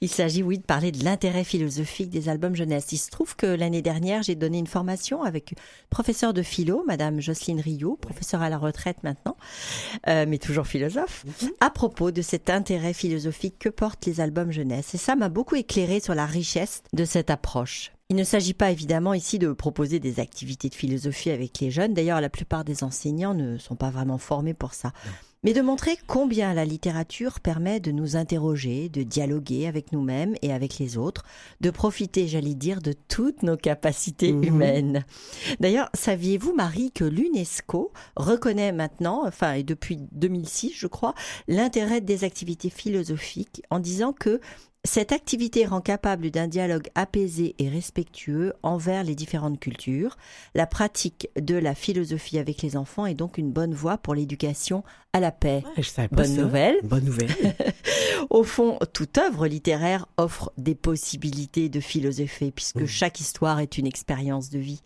Il 0.00 0.08
s'agit, 0.08 0.42
oui, 0.42 0.58
de 0.58 0.64
parler 0.64 0.92
de 0.92 1.04
l'intérêt 1.04 1.44
philosophique 1.44 2.10
des 2.10 2.28
albums 2.28 2.56
jeunesse. 2.56 2.92
Il 2.92 2.98
se 2.98 3.10
trouve 3.10 3.36
que 3.36 3.46
l'année 3.46 3.82
dernière, 3.82 4.22
j'ai 4.22 4.34
donné 4.34 4.58
une 4.58 4.66
formation 4.66 5.22
avec 5.22 5.52
une 5.52 5.58
professeure 5.90 6.32
de 6.32 6.42
philo, 6.42 6.84
Madame 6.86 7.20
Jocelyne 7.20 7.60
Rio, 7.60 7.96
professeure 7.96 8.42
à 8.42 8.48
la 8.48 8.58
retraite 8.58 9.02
maintenant, 9.02 9.36
euh, 10.08 10.26
mais 10.28 10.38
toujours 10.38 10.66
philosophe, 10.66 11.24
à 11.60 11.70
propos 11.70 12.10
de 12.10 12.22
cet 12.22 12.50
intérêt 12.50 12.92
philosophique 12.92 13.58
que 13.58 13.68
portent 13.68 14.06
les 14.06 14.20
albums 14.20 14.50
jeunesse. 14.50 14.94
Et 14.94 14.98
ça 14.98 15.14
m'a 15.14 15.28
beaucoup 15.28 15.54
éclairé 15.54 16.00
sur 16.00 16.14
la 16.14 16.26
richesse 16.26 16.82
de 16.92 17.04
cette 17.04 17.30
approche. 17.30 17.92
Il 18.12 18.16
ne 18.16 18.24
s'agit 18.24 18.52
pas 18.52 18.70
évidemment 18.70 19.14
ici 19.14 19.38
de 19.38 19.52
proposer 19.52 19.98
des 19.98 20.20
activités 20.20 20.68
de 20.68 20.74
philosophie 20.74 21.30
avec 21.30 21.58
les 21.60 21.70
jeunes. 21.70 21.94
D'ailleurs, 21.94 22.20
la 22.20 22.28
plupart 22.28 22.62
des 22.62 22.84
enseignants 22.84 23.32
ne 23.32 23.56
sont 23.56 23.76
pas 23.76 23.88
vraiment 23.90 24.18
formés 24.18 24.52
pour 24.52 24.74
ça. 24.74 24.92
Mais 25.44 25.54
de 25.54 25.60
montrer 25.60 25.98
combien 26.06 26.54
la 26.54 26.64
littérature 26.64 27.40
permet 27.40 27.80
de 27.80 27.90
nous 27.90 28.14
interroger, 28.14 28.88
de 28.88 29.02
dialoguer 29.02 29.66
avec 29.66 29.90
nous-mêmes 29.90 30.36
et 30.40 30.52
avec 30.52 30.78
les 30.78 30.96
autres, 30.96 31.24
de 31.60 31.70
profiter, 31.70 32.28
j'allais 32.28 32.54
dire, 32.54 32.80
de 32.80 32.92
toutes 33.08 33.42
nos 33.42 33.56
capacités 33.56 34.32
Mhm. 34.32 34.44
humaines. 34.44 35.04
D'ailleurs, 35.58 35.90
saviez-vous, 35.94 36.54
Marie, 36.54 36.92
que 36.92 37.04
l'UNESCO 37.04 37.92
reconnaît 38.14 38.70
maintenant, 38.70 39.26
enfin, 39.26 39.54
et 39.54 39.64
depuis 39.64 39.98
2006, 40.12 40.74
je 40.76 40.86
crois, 40.86 41.14
l'intérêt 41.48 42.00
des 42.00 42.22
activités 42.22 42.70
philosophiques 42.70 43.62
en 43.70 43.80
disant 43.80 44.12
que 44.12 44.40
cette 44.84 45.12
activité 45.12 45.64
rend 45.64 45.80
capable 45.80 46.32
d'un 46.32 46.48
dialogue 46.48 46.88
apaisé 46.96 47.54
et 47.60 47.68
respectueux 47.68 48.52
envers 48.64 49.04
les 49.04 49.14
différentes 49.14 49.60
cultures. 49.60 50.16
La 50.56 50.66
pratique 50.66 51.28
de 51.40 51.54
la 51.54 51.76
philosophie 51.76 52.38
avec 52.38 52.62
les 52.62 52.76
enfants 52.76 53.06
est 53.06 53.14
donc 53.14 53.38
une 53.38 53.52
bonne 53.52 53.74
voie 53.74 53.96
pour 53.96 54.16
l'éducation 54.16 54.82
à 55.12 55.20
la 55.20 55.30
paix. 55.30 55.62
Ouais, 55.76 55.84
je 55.84 56.08
Bonne 56.10 56.34
nouvelle. 56.34 56.76
Bonne 56.82 57.04
nouvelle. 57.04 57.30
Au 58.30 58.42
fond, 58.42 58.80
toute 58.92 59.18
œuvre 59.18 59.46
littéraire 59.46 60.06
offre 60.16 60.52
des 60.58 60.74
possibilités 60.74 61.68
de 61.68 61.78
philosopher, 61.78 62.50
puisque 62.50 62.86
chaque 62.86 63.20
histoire 63.20 63.60
est 63.60 63.78
une 63.78 63.86
expérience 63.86 64.50
de 64.50 64.58
vie. 64.58 64.82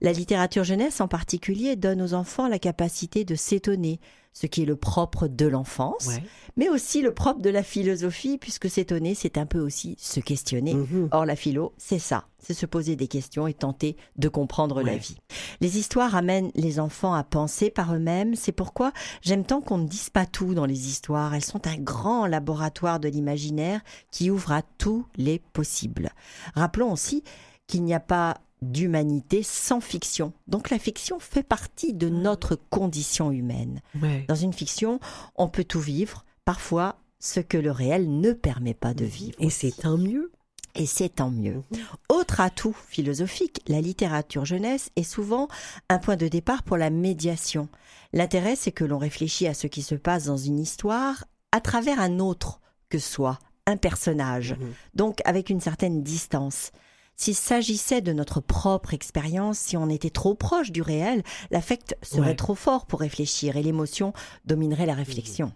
La 0.00 0.12
littérature 0.12 0.64
jeunesse 0.64 1.00
en 1.00 1.08
particulier 1.08 1.74
donne 1.74 2.00
aux 2.00 2.14
enfants 2.14 2.46
la 2.46 2.60
capacité 2.60 3.24
de 3.24 3.34
s'étonner, 3.34 3.98
ce 4.32 4.46
qui 4.46 4.62
est 4.62 4.66
le 4.66 4.76
propre 4.76 5.28
de 5.28 5.46
l'enfance, 5.46 6.06
Ouais. 6.06 6.22
mais 6.56 6.68
aussi 6.68 7.02
le 7.02 7.12
propre 7.12 7.40
de 7.40 7.50
la 7.50 7.62
philosophie, 7.62 8.38
puisque 8.38 8.70
s'étonner, 8.70 9.14
c'est 9.14 9.36
un 9.38 9.46
peu 9.46 9.58
aussi 9.60 9.94
se 9.98 10.20
questionner. 10.20 10.74
Mhm. 10.74 11.08
Or, 11.12 11.26
la 11.26 11.36
philo, 11.36 11.74
c'est 11.76 11.98
ça, 11.98 12.26
c'est 12.38 12.54
se 12.54 12.64
poser 12.66 12.96
des 12.96 13.08
questions 13.08 13.46
et 13.46 13.52
tenter 13.54 13.96
de 14.16 14.28
comprendre 14.28 14.82
la 14.82 14.96
vie. 14.96 15.16
Les 15.60 15.78
histoires 15.78 16.16
amènent 16.16 16.50
les 16.54 16.80
enfants 16.80 17.12
à 17.14 17.24
penser 17.24 17.70
par 17.70 17.94
eux-mêmes, 17.94 18.34
c'est 18.34 18.52
pourquoi 18.52 18.92
j'aime 19.20 19.44
tant 19.44 19.60
qu'on 19.60 19.78
ne 19.78 19.86
dise 19.88 20.08
pas 20.10 20.26
tout 20.26 20.54
dans 20.54 20.66
les 20.66 20.88
histoires. 20.88 21.34
Elles 21.34 21.44
sont 21.44 21.66
un 21.66 21.76
grand 21.76 22.26
laboratoire 22.26 23.00
de 23.00 23.08
l'imaginaire 23.08 23.80
qui 24.10 24.30
ouvre 24.30 24.52
à 24.52 24.62
tous 24.78 25.06
les 25.16 25.38
possibles. 25.52 26.10
Rappelons 26.54 26.90
aussi 26.92 27.22
qu'il 27.66 27.84
n'y 27.84 27.94
a 27.94 28.00
pas 28.00 28.38
d'humanité 28.62 29.42
sans 29.42 29.80
fiction. 29.80 30.32
Donc 30.46 30.70
la 30.70 30.78
fiction 30.78 31.18
fait 31.18 31.42
partie 31.42 31.92
de 31.92 32.08
notre 32.08 32.56
condition 32.70 33.30
humaine. 33.30 33.80
Ouais. 34.00 34.24
Dans 34.28 34.34
une 34.34 34.52
fiction, 34.52 35.00
on 35.36 35.48
peut 35.48 35.64
tout 35.64 35.80
vivre, 35.80 36.24
parfois 36.44 36.96
ce 37.20 37.40
que 37.40 37.58
le 37.58 37.70
réel 37.70 38.20
ne 38.20 38.32
permet 38.32 38.74
pas 38.74 38.94
de 38.94 39.04
vivre. 39.04 39.36
Et 39.40 39.50
c'est 39.50 39.72
tant 39.72 39.98
mieux. 39.98 40.32
Et 40.74 40.86
c'est 40.86 41.10
tant 41.10 41.30
mieux. 41.30 41.62
Mhm. 41.70 41.78
Autre 42.08 42.40
atout 42.40 42.74
philosophique, 42.88 43.60
la 43.68 43.82
littérature 43.82 44.46
jeunesse 44.46 44.90
est 44.96 45.02
souvent 45.02 45.48
un 45.90 45.98
point 45.98 46.16
de 46.16 46.28
départ 46.28 46.62
pour 46.62 46.78
la 46.78 46.88
médiation. 46.88 47.68
L'intérêt, 48.14 48.56
c'est 48.56 48.72
que 48.72 48.84
l'on 48.84 48.96
réfléchit 48.98 49.46
à 49.46 49.54
ce 49.54 49.66
qui 49.66 49.82
se 49.82 49.94
passe 49.94 50.24
dans 50.24 50.38
une 50.38 50.58
histoire 50.58 51.24
à 51.52 51.60
travers 51.60 52.00
un 52.00 52.20
autre 52.20 52.60
que 52.88 52.98
soi, 52.98 53.38
un 53.66 53.76
personnage, 53.76 54.52
Mhm. 54.58 54.72
donc 54.94 55.18
avec 55.26 55.50
une 55.50 55.60
certaine 55.60 56.02
distance. 56.02 56.72
S'il 57.16 57.34
s'agissait 57.34 58.00
de 58.00 58.12
notre 58.12 58.40
propre 58.40 58.94
expérience, 58.94 59.58
si 59.58 59.76
on 59.76 59.88
était 59.88 60.10
trop 60.10 60.34
proche 60.34 60.72
du 60.72 60.82
réel, 60.82 61.22
l'affect 61.50 61.96
serait 62.02 62.30
Ouais. 62.30 62.34
trop 62.36 62.54
fort 62.54 62.86
pour 62.86 63.00
réfléchir 63.00 63.56
et 63.56 63.62
l'émotion 63.62 64.12
dominerait 64.44 64.86
la 64.86 64.94
réflexion. 64.94 65.52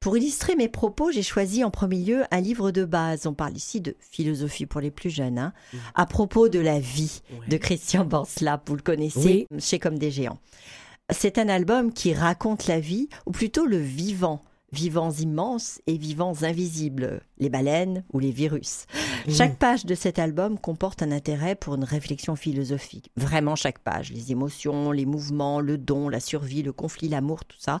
Pour 0.00 0.16
illustrer 0.16 0.54
mes 0.54 0.68
propos, 0.68 1.10
j'ai 1.10 1.22
choisi 1.24 1.64
en 1.64 1.70
premier 1.70 1.98
lieu 1.98 2.22
un 2.30 2.40
livre 2.40 2.70
de 2.70 2.84
base. 2.84 3.26
On 3.26 3.34
parle 3.34 3.56
ici 3.56 3.80
de 3.80 3.96
philosophie 4.00 4.66
pour 4.66 4.80
les 4.80 4.90
plus 4.92 5.10
jeunes, 5.10 5.38
hein, 5.38 5.52
à 5.94 6.06
propos 6.06 6.48
de 6.48 6.60
la 6.60 6.78
vie 6.78 7.20
Ouais. 7.32 7.48
de 7.48 7.56
Christian 7.56 8.04
Borslap. 8.04 8.68
Vous 8.68 8.76
le 8.76 8.82
connaissez 8.82 9.48
chez 9.58 9.78
Comme 9.80 9.98
des 9.98 10.10
géants. 10.12 10.38
C'est 11.10 11.38
un 11.38 11.48
album 11.48 11.92
qui 11.92 12.12
raconte 12.12 12.66
la 12.66 12.78
vie, 12.80 13.08
ou 13.26 13.32
plutôt 13.32 13.64
le 13.66 13.78
vivant. 13.78 14.42
Vivants 14.70 15.12
immenses 15.12 15.80
et 15.86 15.96
vivants 15.96 16.42
invisibles, 16.42 17.22
les 17.38 17.48
baleines 17.48 18.04
ou 18.12 18.18
les 18.18 18.30
virus. 18.32 18.84
Chaque 19.28 19.56
page 19.56 19.86
de 19.86 19.94
cet 19.94 20.18
album 20.18 20.58
comporte 20.58 21.02
un 21.02 21.10
intérêt 21.10 21.54
pour 21.54 21.74
une 21.74 21.84
réflexion 21.84 22.36
philosophique. 22.36 23.10
Vraiment 23.16 23.56
chaque 23.56 23.78
page. 23.78 24.12
Les 24.12 24.30
émotions, 24.30 24.92
les 24.92 25.06
mouvements, 25.06 25.60
le 25.60 25.78
don, 25.78 26.10
la 26.10 26.20
survie, 26.20 26.62
le 26.62 26.72
conflit, 26.74 27.08
l'amour, 27.08 27.46
tout 27.46 27.56
ça. 27.58 27.80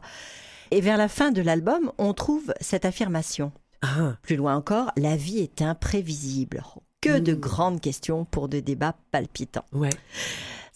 Et 0.70 0.80
vers 0.80 0.96
la 0.96 1.08
fin 1.08 1.30
de 1.30 1.42
l'album, 1.42 1.92
on 1.98 2.14
trouve 2.14 2.54
cette 2.60 2.86
affirmation. 2.86 3.52
Ah, 3.82 4.16
Plus 4.22 4.36
loin 4.36 4.56
encore, 4.56 4.90
la 4.96 5.14
vie 5.16 5.38
est 5.40 5.60
imprévisible. 5.62 6.62
Que 7.02 7.18
de 7.18 7.32
Mm. 7.34 7.38
grandes 7.38 7.80
questions 7.82 8.24
pour 8.24 8.48
de 8.48 8.60
débats 8.60 8.96
palpitants. 9.12 9.64
ouais. 9.72 9.90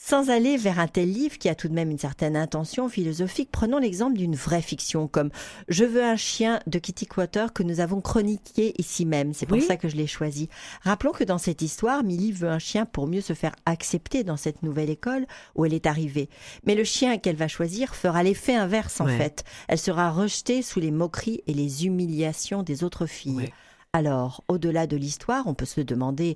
Sans 0.04 0.30
aller 0.30 0.56
vers 0.56 0.80
un 0.80 0.88
tel 0.88 1.12
livre 1.12 1.38
qui 1.38 1.48
a 1.48 1.54
tout 1.54 1.68
de 1.68 1.74
même 1.74 1.88
une 1.92 1.98
certaine 1.98 2.36
intention 2.36 2.88
philosophique, 2.88 3.50
prenons 3.52 3.78
l'exemple 3.78 4.16
d'une 4.18 4.34
vraie 4.34 4.60
fiction 4.60 5.06
comme 5.06 5.30
Je 5.68 5.84
veux 5.84 6.02
un 6.02 6.16
chien 6.16 6.58
de 6.66 6.80
Kitty 6.80 7.06
Quater 7.06 7.52
que 7.54 7.62
nous 7.62 7.78
avons 7.78 8.00
chroniqué 8.00 8.74
ici 8.78 9.06
même. 9.06 9.32
C'est 9.32 9.46
pour 9.46 9.58
Oui. 9.58 9.62
ça 9.64 9.76
que 9.76 9.88
je 9.88 9.94
l'ai 9.94 10.08
choisi. 10.08 10.48
Rappelons 10.82 11.12
que 11.12 11.22
dans 11.22 11.38
cette 11.38 11.62
histoire, 11.62 12.02
Millie 12.02 12.32
veut 12.32 12.48
un 12.48 12.58
chien 12.58 12.84
pour 12.84 13.06
mieux 13.06 13.20
se 13.20 13.32
faire 13.32 13.54
accepter 13.64 14.24
dans 14.24 14.36
cette 14.36 14.64
nouvelle 14.64 14.90
école 14.90 15.24
où 15.54 15.64
elle 15.64 15.72
est 15.72 15.86
arrivée. 15.86 16.28
Mais 16.66 16.74
le 16.74 16.82
chien 16.82 17.16
qu'elle 17.18 17.36
va 17.36 17.46
choisir 17.46 17.94
fera 17.94 18.24
l'effet 18.24 18.56
inverse 18.56 19.00
en 19.00 19.06
Ouais. 19.06 19.16
fait. 19.16 19.44
Elle 19.68 19.78
sera 19.78 20.10
rejetée 20.10 20.62
sous 20.62 20.80
les 20.80 20.90
moqueries 20.90 21.42
et 21.46 21.54
les 21.54 21.86
humiliations 21.86 22.64
des 22.64 22.82
autres 22.82 23.06
filles. 23.06 23.36
Ouais. 23.36 23.52
Alors, 23.92 24.42
au-delà 24.48 24.88
de 24.88 24.96
l'histoire, 24.96 25.46
on 25.46 25.54
peut 25.54 25.64
se 25.64 25.80
demander 25.80 26.34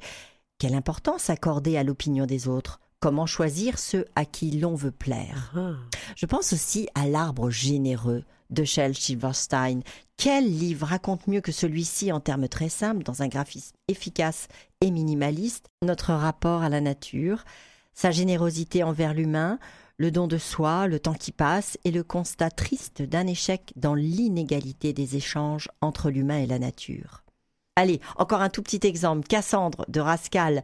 quelle 0.58 0.75
importance 0.76 1.30
accorder 1.30 1.76
à 1.76 1.82
l'opinion 1.82 2.26
des 2.26 2.46
autres 2.46 2.78
Comment 3.00 3.26
choisir 3.26 3.79
ceux 3.79 4.07
à 4.15 4.25
qui 4.25 4.50
l'on 4.53 4.75
veut 4.75 4.91
plaire 4.91 5.53
Ah. 5.55 5.75
Je 6.17 6.25
pense 6.26 6.53
aussi 6.55 6.88
à 6.95 7.07
L'arbre 7.07 7.50
généreux 7.50 8.25
de 8.49 8.65
Shel 8.65 8.97
Silverstein. 8.97 9.81
Quel 10.17 10.45
livre 10.45 10.87
raconte 10.87 11.26
mieux 11.26 11.43
que 11.43 11.53
celui-ci 11.53 12.11
en 12.11 12.21
termes 12.21 12.49
très 12.49 12.71
simples, 12.71 13.03
dans 13.03 13.23
un 13.23 13.29
graphisme 13.29 13.76
efficace 13.88 14.49
et 14.81 14.91
minimaliste, 14.91 15.69
notre 15.83 16.15
rapport 16.15 16.62
à 16.62 16.71
la 16.71 16.81
nature, 16.81 17.45
sa 17.93 18.11
générosité 18.11 18.83
envers 18.83 19.12
l'humain, 19.12 19.59
le 19.99 20.11
don 20.11 20.26
de 20.26 20.38
soi, 20.38 20.87
le 20.87 21.00
temps 21.00 21.15
qui 21.15 21.33
passe 21.33 21.79
et 21.85 21.91
le 21.91 22.03
constat 22.03 22.50
triste 22.50 23.03
d'un 23.03 23.26
échec 23.26 23.73
dans 23.76 23.95
l'inégalité 23.95 24.93
des 24.93 25.17
échanges 25.17 25.69
entre 25.83 26.11
l'humain 26.11 26.38
et 26.38 26.47
la 26.47 26.59
nature? 26.59 27.25
Allez, 27.78 28.00
encore 28.16 28.40
un 28.40 28.49
tout 28.49 28.62
petit 28.62 28.80
exemple. 28.87 29.28
Cassandre 29.28 29.85
de 29.88 30.00
Rascal, 30.00 30.62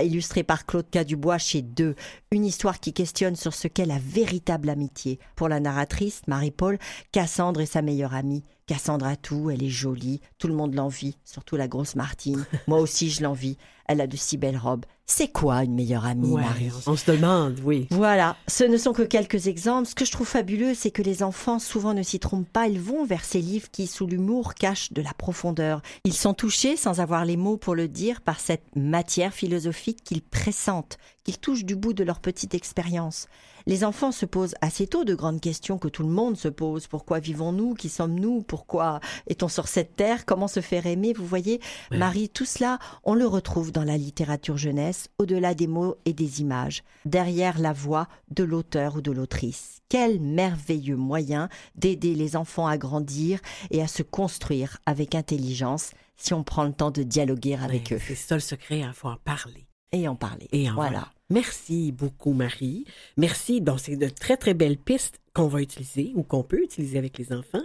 illustré 0.00 0.44
par 0.44 0.64
Claude 0.64 0.88
Cadubois 0.88 1.38
chez 1.38 1.60
Deux. 1.60 1.96
Une 2.30 2.44
histoire 2.44 2.78
qui 2.78 2.92
questionne 2.92 3.34
sur 3.34 3.52
ce 3.52 3.66
qu'est 3.66 3.84
la 3.84 3.98
véritable 3.98 4.70
amitié. 4.70 5.18
Pour 5.34 5.48
la 5.48 5.58
narratrice, 5.58 6.22
Marie-Paul, 6.28 6.78
Cassandre 7.10 7.62
est 7.62 7.66
sa 7.66 7.82
meilleure 7.82 8.14
amie. 8.14 8.44
Cassandre 8.66 9.06
a 9.06 9.16
tout, 9.16 9.50
elle 9.50 9.64
est 9.64 9.68
jolie, 9.68 10.20
tout 10.38 10.46
le 10.46 10.54
monde 10.54 10.74
l'envie, 10.74 11.18
surtout 11.24 11.56
la 11.56 11.66
grosse 11.66 11.96
Martine. 11.96 12.46
Moi 12.68 12.78
aussi 12.78 13.10
je 13.10 13.24
l'envie, 13.24 13.58
elle 13.86 14.00
a 14.00 14.06
de 14.06 14.16
si 14.16 14.36
belles 14.36 14.56
robes. 14.56 14.86
C'est 15.06 15.28
quoi 15.30 15.64
une 15.64 15.74
meilleure 15.74 16.06
amie, 16.06 16.30
Ouais, 16.30 16.40
Marie 16.42 16.70
on 16.86 16.96
se 16.96 17.10
demande, 17.10 17.60
oui. 17.64 17.86
voilà, 17.90 18.36
ce 18.48 18.64
ne 18.64 18.76
sont 18.78 18.92
que 18.92 19.02
quelques 19.02 19.46
exemples. 19.46 19.88
Ce 19.88 19.94
que 19.94 20.04
je 20.06 20.12
trouve 20.12 20.26
fabuleux, 20.28 20.74
c'est 20.74 20.90
que 20.92 21.02
les 21.02 21.22
enfants 21.22 21.58
souvent 21.58 21.92
ne 21.92 22.02
s'y 22.02 22.18
trompent 22.18 22.48
pas. 22.48 22.68
Ils 22.68 22.80
vont 22.80 23.04
vers 23.04 23.24
ces 23.24 23.40
livres 23.40 23.68
qui, 23.70 23.86
sous 23.88 24.06
l'humour, 24.06 24.54
cachent 24.54 24.92
de 24.92 25.02
la 25.02 25.12
profondeur. 25.12 25.82
Ils 26.04 26.14
sont 26.14 26.34
touchés, 26.34 26.76
sans 26.76 27.00
avoir 27.00 27.24
les 27.24 27.36
mots 27.36 27.56
pour 27.58 27.74
le 27.74 27.88
dire, 27.88 28.20
par 28.22 28.40
cette 28.40 28.64
matière 28.74 29.34
philosophique 29.34 30.02
qu'ils 30.04 30.22
pressentent, 30.22 30.96
qu'ils 31.24 31.38
touchent 31.38 31.64
du 31.64 31.76
bout 31.76 31.92
de 31.92 32.04
leur 32.04 32.20
petite 32.20 32.54
expérience. 32.54 33.26
Les 33.66 33.84
enfants 33.84 34.10
se 34.10 34.26
posent 34.26 34.56
assez 34.60 34.88
tôt 34.88 35.04
de 35.04 35.14
grandes 35.14 35.40
questions 35.40 35.78
que 35.78 35.86
tout 35.86 36.02
le 36.02 36.08
monde 36.08 36.36
se 36.36 36.48
pose. 36.48 36.88
Pourquoi 36.88 37.20
vivons-nous? 37.20 37.74
Qui 37.74 37.88
sommes-nous? 37.90 38.42
Pourquoi 38.42 38.98
est-on 39.28 39.46
sur 39.46 39.68
cette 39.68 39.94
terre? 39.94 40.24
Comment 40.26 40.48
se 40.48 40.58
faire 40.58 40.86
aimer? 40.86 41.12
Vous 41.12 41.26
voyez, 41.26 41.60
Ouais. 41.92 41.98
Marie, 41.98 42.28
tout 42.28 42.44
cela, 42.44 42.80
on 43.04 43.14
le 43.14 43.24
retrouve 43.26 43.70
dans 43.70 43.84
la 43.84 43.96
littérature 43.96 44.56
jeunesse, 44.56 44.91
au-delà 45.18 45.54
des 45.54 45.66
mots 45.66 45.96
et 46.04 46.12
des 46.12 46.40
images, 46.40 46.82
derrière 47.04 47.58
la 47.58 47.72
voix 47.72 48.08
de 48.30 48.44
l'auteur 48.44 48.96
ou 48.96 49.00
de 49.00 49.10
l'autrice. 49.12 49.80
Quel 49.88 50.20
merveilleux 50.20 50.96
moyen 50.96 51.48
d'aider 51.74 52.14
les 52.14 52.36
enfants 52.36 52.66
à 52.66 52.78
grandir 52.78 53.40
et 53.70 53.82
à 53.82 53.86
se 53.88 54.02
construire 54.02 54.78
avec 54.86 55.14
intelligence 55.14 55.90
si 56.16 56.34
on 56.34 56.44
prend 56.44 56.64
le 56.64 56.72
temps 56.72 56.90
de 56.90 57.02
dialoguer 57.02 57.56
avec 57.56 57.88
Ouais, 57.90 57.96
eux 57.96 58.00
C'est 58.06 58.14
ça 58.14 58.34
le 58.36 58.40
secret, 58.40 58.78
il 58.80 58.92
faut 58.94 59.08
en 59.08 59.16
parler. 59.16 59.66
et 59.92 60.06
en 60.08 60.14
parler. 60.16 60.48
Et 60.52 60.70
en 60.70 60.74
voilà. 60.74 60.90
voilà. 60.90 61.08
Merci 61.30 61.92
beaucoup, 61.92 62.32
Marie. 62.32 62.84
Merci. 63.16 63.60
Donc, 63.60 63.80
c'est 63.80 63.96
de 63.96 64.08
très, 64.08 64.36
très 64.36 64.54
belles 64.54 64.76
pistes 64.78 65.18
qu'on 65.34 65.48
va 65.48 65.60
utiliser 65.62 66.12
ou 66.14 66.22
qu'on 66.22 66.42
peut 66.42 66.62
utiliser 66.62 66.98
avec 66.98 67.16
les 67.18 67.32
enfants. 67.32 67.62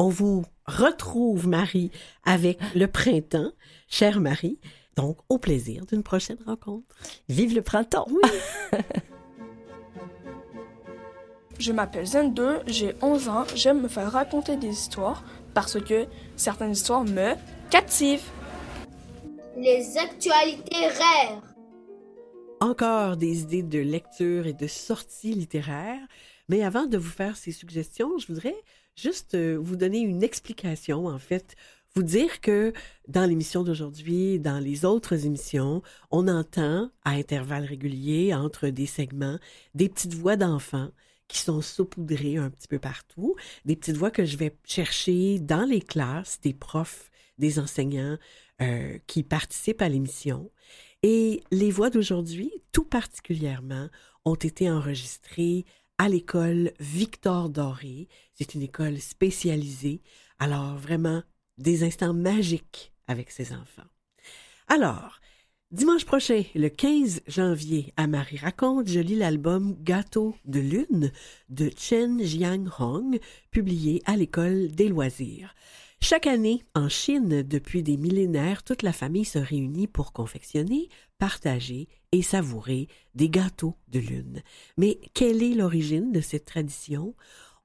On 0.00 0.08
vous 0.08 0.44
retrouve, 0.66 1.46
Marie, 1.48 1.90
avec 2.24 2.58
le 2.74 2.86
printemps. 2.86 3.52
Chère 3.88 4.20
Marie. 4.20 4.58
Donc, 4.96 5.18
au 5.28 5.38
plaisir 5.38 5.86
d'une 5.86 6.02
prochaine 6.02 6.38
rencontre. 6.46 6.86
Vive 7.28 7.54
le 7.54 7.62
printemps 7.62 8.06
Je 11.58 11.72
m'appelle 11.72 12.04
Zen2, 12.04 12.62
j'ai 12.66 12.94
11 13.00 13.28
ans, 13.28 13.44
j'aime 13.54 13.82
me 13.82 13.88
faire 13.88 14.10
raconter 14.10 14.56
des 14.56 14.70
histoires 14.70 15.24
parce 15.54 15.80
que 15.80 16.06
certaines 16.36 16.72
histoires 16.72 17.04
me 17.04 17.34
captivent. 17.70 18.28
Les 19.56 19.96
actualités 19.96 20.88
rares. 20.88 21.54
Encore 22.60 23.16
des 23.16 23.42
idées 23.42 23.62
de 23.62 23.78
lecture 23.78 24.46
et 24.46 24.52
de 24.52 24.66
sorties 24.66 25.32
littéraires. 25.32 26.06
Mais 26.48 26.62
avant 26.62 26.86
de 26.86 26.98
vous 26.98 27.10
faire 27.10 27.36
ces 27.36 27.52
suggestions, 27.52 28.18
je 28.18 28.26
voudrais 28.26 28.56
juste 28.96 29.34
euh, 29.34 29.56
vous 29.60 29.76
donner 29.76 30.00
une 30.00 30.22
explication, 30.22 31.06
en 31.06 31.18
fait. 31.18 31.54
Vous 31.96 32.02
dire 32.02 32.40
que 32.40 32.72
dans 33.06 33.24
l'émission 33.24 33.62
d'aujourd'hui, 33.62 34.40
dans 34.40 34.58
les 34.58 34.84
autres 34.84 35.26
émissions, 35.26 35.80
on 36.10 36.26
entend 36.26 36.90
à 37.04 37.10
intervalles 37.10 37.66
réguliers, 37.66 38.34
entre 38.34 38.66
des 38.66 38.86
segments, 38.86 39.38
des 39.76 39.88
petites 39.88 40.14
voix 40.14 40.34
d'enfants 40.34 40.90
qui 41.28 41.38
sont 41.38 41.62
saupoudrées 41.62 42.36
un 42.36 42.50
petit 42.50 42.66
peu 42.66 42.80
partout, 42.80 43.36
des 43.64 43.76
petites 43.76 43.96
voix 43.96 44.10
que 44.10 44.24
je 44.24 44.36
vais 44.36 44.56
chercher 44.64 45.38
dans 45.38 45.62
les 45.62 45.80
classes 45.80 46.40
des 46.40 46.52
profs, 46.52 47.12
des 47.38 47.60
enseignants 47.60 48.18
euh, 48.60 48.98
qui 49.06 49.22
participent 49.22 49.82
à 49.82 49.88
l'émission. 49.88 50.50
Et 51.04 51.44
les 51.52 51.70
voix 51.70 51.90
d'aujourd'hui, 51.90 52.50
tout 52.72 52.84
particulièrement, 52.84 53.88
ont 54.24 54.34
été 54.34 54.68
enregistrées 54.68 55.64
à 55.98 56.08
l'école 56.08 56.72
Victor 56.80 57.50
Doré. 57.50 58.08
C'est 58.32 58.56
une 58.56 58.62
école 58.62 58.98
spécialisée. 58.98 60.02
Alors, 60.40 60.76
vraiment, 60.76 61.22
des 61.58 61.84
instants 61.84 62.14
magiques 62.14 62.92
avec 63.06 63.30
ces 63.30 63.52
enfants. 63.52 63.88
Alors, 64.68 65.20
dimanche 65.70 66.04
prochain, 66.04 66.42
le 66.54 66.68
15 66.68 67.22
janvier, 67.26 67.92
à 67.96 68.06
Marie 68.06 68.38
Raconte, 68.38 68.88
je 68.88 69.00
lis 69.00 69.16
l'album 69.16 69.76
Gâteau 69.82 70.34
de 70.44 70.60
lune 70.60 71.12
de 71.48 71.70
Chen 71.76 72.22
Jiang 72.22 72.68
Hong, 72.78 73.18
publié 73.50 74.02
à 74.06 74.16
l'école 74.16 74.68
des 74.68 74.88
loisirs. 74.88 75.54
Chaque 76.00 76.26
année, 76.26 76.62
en 76.74 76.90
Chine, 76.90 77.42
depuis 77.42 77.82
des 77.82 77.96
millénaires, 77.96 78.62
toute 78.62 78.82
la 78.82 78.92
famille 78.92 79.24
se 79.24 79.38
réunit 79.38 79.86
pour 79.86 80.12
confectionner, 80.12 80.90
partager 81.18 81.88
et 82.12 82.20
savourer 82.20 82.88
des 83.14 83.30
gâteaux 83.30 83.74
de 83.88 84.00
lune. 84.00 84.42
Mais 84.76 85.00
quelle 85.14 85.42
est 85.42 85.54
l'origine 85.54 86.12
de 86.12 86.20
cette 86.20 86.44
tradition? 86.44 87.14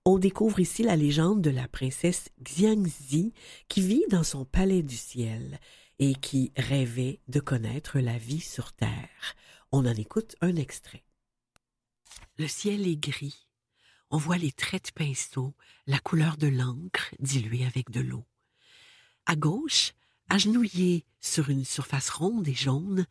On 0.05 0.17
découvre 0.17 0.59
ici 0.59 0.83
la 0.83 0.95
légende 0.95 1.41
de 1.41 1.49
la 1.49 1.67
princesse 1.67 2.29
Xiangzi 2.41 3.33
qui 3.67 3.81
vit 3.81 4.05
dans 4.09 4.23
son 4.23 4.45
palais 4.45 4.81
du 4.81 4.95
ciel 4.95 5.59
et 5.99 6.15
qui 6.15 6.51
rêvait 6.55 7.19
de 7.27 7.39
connaître 7.39 7.99
la 7.99 8.17
vie 8.17 8.39
sur 8.39 8.71
terre. 8.73 9.35
On 9.71 9.85
en 9.85 9.95
écoute 9.95 10.35
un 10.41 10.55
extrait. 10.55 11.03
Le 12.37 12.47
ciel 12.47 12.87
est 12.87 12.95
gris. 12.95 13.47
On 14.09 14.17
voit 14.17 14.37
les 14.37 14.51
traits 14.51 14.85
de 14.85 14.91
pinceau, 15.03 15.53
la 15.85 15.99
couleur 15.99 16.37
de 16.37 16.47
l'encre 16.47 17.13
diluée 17.19 17.65
avec 17.65 17.91
de 17.91 17.99
l'eau. 17.99 18.25
À 19.25 19.35
gauche, 19.35 19.93
agenouillée 20.29 21.05
sur 21.19 21.49
une 21.49 21.65
surface 21.65 22.09
ronde 22.09 22.47
et 22.47 22.53
jaune, 22.53 23.05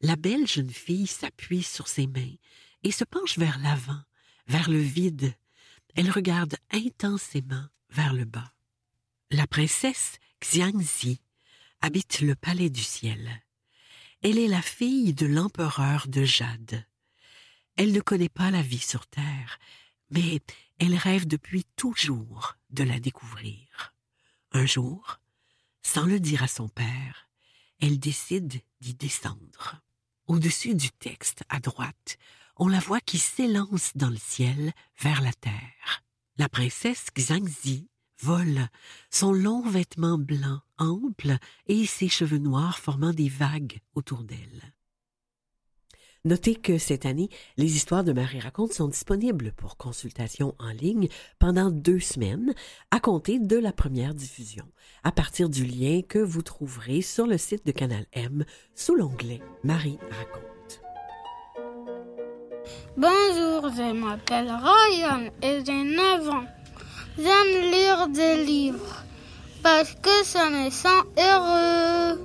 la 0.00 0.16
belle 0.16 0.46
jeune 0.46 0.70
fille 0.70 1.06
s'appuie 1.06 1.62
sur 1.62 1.86
ses 1.86 2.06
mains 2.06 2.34
et 2.82 2.90
se 2.90 3.04
penche 3.04 3.38
vers 3.38 3.58
l'avant, 3.58 4.00
vers 4.48 4.70
le 4.70 4.78
vide. 4.78 5.34
Elle 5.94 6.10
regarde 6.10 6.56
intensément 6.70 7.66
vers 7.90 8.12
le 8.12 8.24
bas. 8.24 8.52
La 9.30 9.46
princesse 9.46 10.18
Xiangzi 10.40 11.20
habite 11.80 12.20
le 12.20 12.34
palais 12.34 12.70
du 12.70 12.82
ciel. 12.82 13.42
Elle 14.22 14.38
est 14.38 14.48
la 14.48 14.62
fille 14.62 15.14
de 15.14 15.26
l'empereur 15.26 16.06
de 16.08 16.24
Jade. 16.24 16.84
Elle 17.76 17.92
ne 17.92 18.00
connaît 18.00 18.28
pas 18.28 18.50
la 18.50 18.62
vie 18.62 18.78
sur 18.78 19.06
Terre, 19.06 19.58
mais 20.10 20.40
elle 20.78 20.96
rêve 20.96 21.26
depuis 21.26 21.64
toujours 21.76 22.56
de 22.70 22.84
la 22.84 23.00
découvrir. 23.00 23.94
Un 24.52 24.66
jour, 24.66 25.20
sans 25.82 26.04
le 26.04 26.20
dire 26.20 26.42
à 26.42 26.48
son 26.48 26.68
père, 26.68 27.28
elle 27.80 27.98
décide 27.98 28.60
d'y 28.80 28.94
descendre. 28.94 29.80
Au-dessus 30.26 30.74
du 30.74 30.90
texte, 30.90 31.42
à 31.48 31.60
droite, 31.60 32.18
on 32.60 32.68
la 32.68 32.78
voit 32.78 33.00
qui 33.00 33.18
s'élance 33.18 33.92
dans 33.96 34.10
le 34.10 34.18
ciel 34.18 34.72
vers 35.00 35.22
la 35.22 35.32
terre. 35.32 36.04
La 36.36 36.50
princesse 36.50 37.06
Xiangzi 37.16 37.88
vole, 38.22 38.68
son 39.10 39.32
long 39.32 39.66
vêtement 39.66 40.18
blanc 40.18 40.60
ample 40.76 41.38
et 41.68 41.86
ses 41.86 42.08
cheveux 42.08 42.38
noirs 42.38 42.78
formant 42.78 43.14
des 43.14 43.30
vagues 43.30 43.80
autour 43.94 44.24
d'elle. 44.24 44.74
Notez 46.26 46.54
que 46.54 46.76
cette 46.76 47.06
année, 47.06 47.30
les 47.56 47.76
histoires 47.76 48.04
de 48.04 48.12
Marie 48.12 48.40
Raconte 48.40 48.74
sont 48.74 48.88
disponibles 48.88 49.52
pour 49.52 49.78
consultation 49.78 50.54
en 50.58 50.68
ligne 50.68 51.08
pendant 51.38 51.70
deux 51.70 52.00
semaines 52.00 52.54
à 52.90 53.00
compter 53.00 53.38
de 53.38 53.56
la 53.56 53.72
première 53.72 54.12
diffusion, 54.12 54.70
à 55.02 55.12
partir 55.12 55.48
du 55.48 55.64
lien 55.64 56.02
que 56.02 56.18
vous 56.18 56.42
trouverez 56.42 57.00
sur 57.00 57.26
le 57.26 57.38
site 57.38 57.64
de 57.64 57.72
Canal 57.72 58.04
M 58.12 58.44
sous 58.74 58.94
l'onglet 58.94 59.40
Marie 59.64 59.98
Raconte. 60.10 60.59
Bonjour, 63.00 63.72
je 63.74 63.94
m'appelle 63.94 64.50
Ryan 64.50 65.30
et 65.42 65.64
j'ai 65.64 65.84
9 65.84 66.28
ans. 66.28 66.44
J'aime 67.16 67.70
lire 67.72 68.08
des 68.08 68.44
livres 68.44 69.04
parce 69.62 69.94
que 69.94 70.22
ça 70.22 70.50
me 70.50 70.68
sent 70.68 70.88
heureux. 71.16 72.20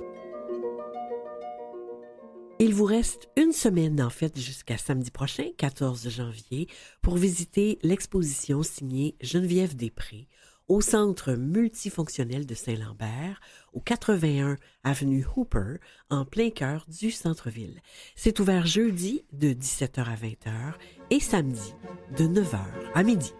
Il 2.58 2.74
vous 2.74 2.84
reste 2.84 3.30
une 3.38 3.52
semaine, 3.52 4.02
en 4.02 4.10
fait, 4.10 4.38
jusqu'à 4.38 4.76
samedi 4.76 5.10
prochain, 5.10 5.46
14 5.56 6.10
janvier, 6.10 6.68
pour 7.00 7.16
visiter 7.16 7.78
l'exposition 7.82 8.62
signée 8.62 9.14
Geneviève 9.22 9.76
Després 9.76 10.26
au 10.68 10.80
Centre 10.80 11.32
multifonctionnel 11.32 12.46
de 12.46 12.54
Saint-Lambert, 12.54 13.40
au 13.72 13.80
81 13.80 14.56
avenue 14.84 15.24
Hooper, 15.36 15.76
en 16.10 16.24
plein 16.24 16.50
cœur 16.50 16.86
du 16.88 17.10
centre-ville. 17.10 17.80
C'est 18.14 18.40
ouvert 18.40 18.66
jeudi 18.66 19.24
de 19.32 19.48
17h 19.48 20.00
à 20.00 20.16
20h 20.16 20.74
et 21.10 21.20
samedi 21.20 21.74
de 22.16 22.24
9h 22.24 22.58
à 22.94 23.02
midi. 23.02 23.32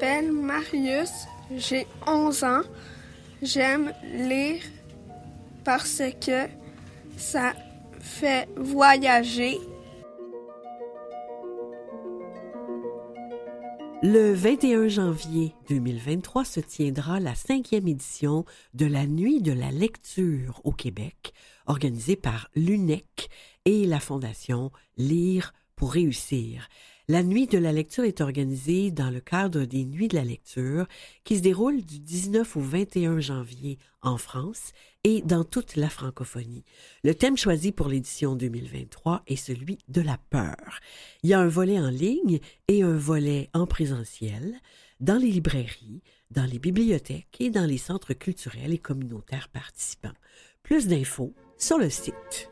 m'appelle 0.00 0.32
Marius, 0.32 1.26
j'ai 1.56 1.86
11 2.06 2.44
ans. 2.44 2.62
J'aime 3.42 3.92
lire 4.14 4.62
parce 5.64 6.02
que 6.20 6.46
ça 7.16 7.52
fait 8.00 8.48
voyager. 8.56 9.58
Le 14.10 14.32
21 14.32 14.88
janvier 14.88 15.52
2023 15.68 16.46
se 16.46 16.60
tiendra 16.60 17.20
la 17.20 17.34
cinquième 17.34 17.86
édition 17.86 18.46
de 18.72 18.86
la 18.86 19.06
Nuit 19.06 19.42
de 19.42 19.52
la 19.52 19.70
lecture 19.70 20.62
au 20.64 20.72
Québec, 20.72 21.34
organisée 21.66 22.16
par 22.16 22.48
l'UNEC 22.54 23.28
et 23.66 23.84
la 23.84 24.00
Fondation 24.00 24.72
Lire 24.96 25.52
pour 25.76 25.92
réussir. 25.92 26.68
La 27.10 27.22
nuit 27.22 27.46
de 27.46 27.56
la 27.56 27.72
lecture 27.72 28.04
est 28.04 28.20
organisée 28.20 28.90
dans 28.90 29.08
le 29.08 29.20
cadre 29.20 29.64
des 29.64 29.86
Nuits 29.86 30.08
de 30.08 30.16
la 30.16 30.24
lecture 30.24 30.86
qui 31.24 31.38
se 31.38 31.42
déroulent 31.42 31.82
du 31.82 32.00
19 32.00 32.58
au 32.58 32.60
21 32.60 33.18
janvier 33.18 33.78
en 34.02 34.18
France 34.18 34.72
et 35.04 35.22
dans 35.22 35.42
toute 35.42 35.76
la 35.76 35.88
francophonie. 35.88 36.66
Le 37.04 37.14
thème 37.14 37.38
choisi 37.38 37.72
pour 37.72 37.88
l'édition 37.88 38.36
2023 38.36 39.22
est 39.26 39.36
celui 39.36 39.78
de 39.88 40.02
la 40.02 40.18
peur. 40.28 40.80
Il 41.22 41.30
y 41.30 41.32
a 41.32 41.40
un 41.40 41.48
volet 41.48 41.80
en 41.80 41.88
ligne 41.88 42.40
et 42.68 42.82
un 42.82 42.98
volet 42.98 43.48
en 43.54 43.66
présentiel 43.66 44.56
dans 45.00 45.16
les 45.16 45.30
librairies, 45.30 46.02
dans 46.30 46.44
les 46.44 46.58
bibliothèques 46.58 47.38
et 47.40 47.48
dans 47.48 47.64
les 47.64 47.78
centres 47.78 48.12
culturels 48.12 48.74
et 48.74 48.78
communautaires 48.78 49.48
participants. 49.48 50.12
Plus 50.62 50.88
d'infos 50.88 51.32
sur 51.56 51.78
le 51.78 51.88
site. 51.88 52.50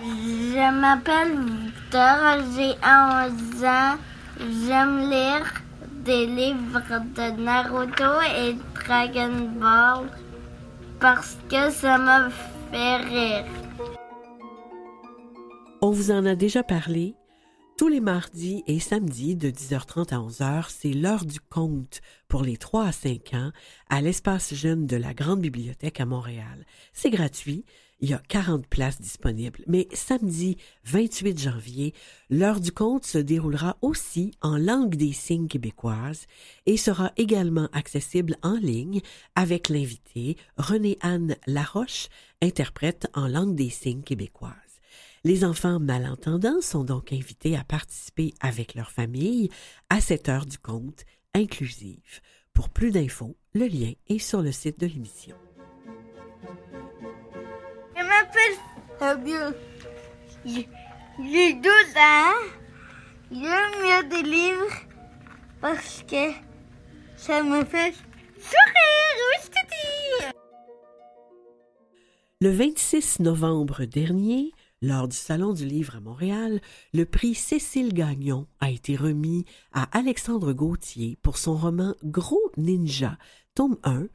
Je 0.00 0.80
m'appelle 0.80 1.38
Victor, 1.38 2.16
j'ai 2.54 2.74
11 2.82 3.64
ans. 3.64 3.98
J'aime 4.38 5.10
lire 5.10 5.62
des 6.04 6.26
livres 6.26 6.80
de 7.14 7.42
Naruto 7.42 8.20
et 8.36 8.56
Dragon 8.74 9.50
Ball 9.60 10.08
parce 10.98 11.36
que 11.48 11.70
ça 11.70 11.98
me 11.98 12.30
fait 12.70 12.96
rire. 12.96 13.44
On 15.82 15.90
vous 15.90 16.10
en 16.10 16.24
a 16.24 16.34
déjà 16.34 16.62
parlé. 16.62 17.14
Tous 17.76 17.88
les 17.88 18.00
mardis 18.00 18.62
et 18.66 18.78
samedis 18.78 19.34
de 19.36 19.50
10h30 19.50 20.14
à 20.14 20.18
11h, 20.18 20.66
c'est 20.68 20.92
l'heure 20.92 21.24
du 21.24 21.40
conte 21.40 22.00
pour 22.28 22.42
les 22.42 22.56
3 22.56 22.86
à 22.86 22.92
5 22.92 23.34
ans 23.34 23.50
à 23.90 24.00
l'espace 24.00 24.54
jeune 24.54 24.86
de 24.86 24.96
la 24.96 25.14
Grande 25.14 25.40
Bibliothèque 25.40 26.00
à 26.00 26.06
Montréal. 26.06 26.64
C'est 26.92 27.10
gratuit. 27.10 27.64
Il 28.02 28.10
y 28.10 28.14
a 28.14 28.22
40 28.28 28.66
places 28.66 29.00
disponibles. 29.00 29.62
Mais 29.68 29.86
samedi 29.94 30.56
28 30.86 31.38
janvier, 31.38 31.94
l'heure 32.30 32.58
du 32.58 32.72
conte 32.72 33.06
se 33.06 33.18
déroulera 33.18 33.78
aussi 33.80 34.32
en 34.42 34.56
langue 34.56 34.96
des 34.96 35.12
signes 35.12 35.46
québécoise 35.46 36.26
et 36.66 36.76
sera 36.76 37.12
également 37.16 37.68
accessible 37.72 38.36
en 38.42 38.56
ligne 38.56 39.00
avec 39.36 39.68
l'invité 39.68 40.36
René-Anne 40.56 41.36
Laroche, 41.46 42.08
interprète 42.42 43.06
en 43.14 43.28
langue 43.28 43.54
des 43.54 43.70
signes 43.70 44.02
québécoise. 44.02 44.52
Les 45.22 45.44
enfants 45.44 45.78
malentendants 45.78 46.60
sont 46.60 46.82
donc 46.82 47.12
invités 47.12 47.56
à 47.56 47.62
participer 47.62 48.34
avec 48.40 48.74
leur 48.74 48.90
famille 48.90 49.48
à 49.90 50.00
cette 50.00 50.28
heure 50.28 50.46
du 50.46 50.58
conte 50.58 51.04
inclusive. 51.34 52.20
Pour 52.52 52.68
plus 52.68 52.90
d'infos, 52.90 53.36
le 53.54 53.66
lien 53.66 53.92
est 54.08 54.18
sur 54.18 54.42
le 54.42 54.50
site 54.50 54.80
de 54.80 54.86
l'émission. 54.86 55.36
M'appelle 58.12 58.58
Fabien. 58.98 59.54
J'ai 60.44 60.68
j'ai 61.18 61.54
12 61.54 61.64
ans. 61.96 62.32
J'aime 63.30 63.82
lire 63.82 64.08
des 64.08 64.22
livres 64.22 64.76
parce 65.60 66.04
que 66.06 66.32
ça 67.16 67.42
me 67.42 67.64
fait 67.64 67.94
sourire. 68.38 69.02
Le 72.42 72.50
26 72.50 73.20
novembre 73.20 73.84
dernier, 73.84 74.50
lors 74.80 75.06
du 75.06 75.16
Salon 75.16 75.52
du 75.52 75.64
Livre 75.64 75.94
à 75.94 76.00
Montréal, 76.00 76.60
le 76.92 77.06
prix 77.06 77.36
Cécile 77.36 77.94
Gagnon 77.94 78.48
a 78.58 78.68
été 78.70 78.96
remis 78.96 79.44
à 79.72 79.84
Alexandre 79.96 80.52
Gauthier 80.52 81.18
pour 81.22 81.38
son 81.38 81.54
roman 81.54 81.94
Gros 82.02 82.50
Ninja, 82.56 83.16
tome 83.54 83.78
1, 83.84 84.08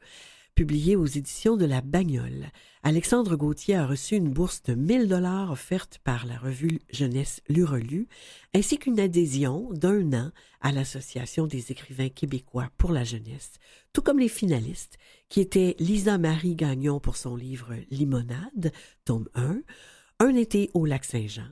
publié 0.58 0.96
aux 0.96 1.06
éditions 1.06 1.56
de 1.56 1.64
La 1.64 1.82
Bagnole. 1.82 2.50
Alexandre 2.82 3.36
Gauthier 3.36 3.76
a 3.76 3.86
reçu 3.86 4.16
une 4.16 4.32
bourse 4.32 4.60
de 4.64 4.74
1000 4.74 5.06
dollars 5.06 5.52
offerte 5.52 6.00
par 6.02 6.26
la 6.26 6.36
revue 6.36 6.80
Jeunesse 6.90 7.40
Lurelu, 7.48 8.08
ainsi 8.56 8.76
qu'une 8.76 8.98
adhésion 8.98 9.68
d'un 9.70 10.12
an 10.14 10.32
à 10.60 10.72
l'Association 10.72 11.46
des 11.46 11.70
écrivains 11.70 12.08
québécois 12.08 12.70
pour 12.76 12.90
la 12.90 13.04
jeunesse, 13.04 13.52
tout 13.92 14.02
comme 14.02 14.18
les 14.18 14.28
finalistes, 14.28 14.98
qui 15.28 15.40
étaient 15.40 15.76
Lisa 15.78 16.18
Marie 16.18 16.56
Gagnon 16.56 16.98
pour 16.98 17.16
son 17.16 17.36
livre 17.36 17.76
Limonade, 17.92 18.72
tome 19.04 19.28
1, 19.36 19.60
Un 20.18 20.34
été 20.34 20.70
au 20.74 20.86
lac 20.86 21.04
Saint-Jean, 21.04 21.46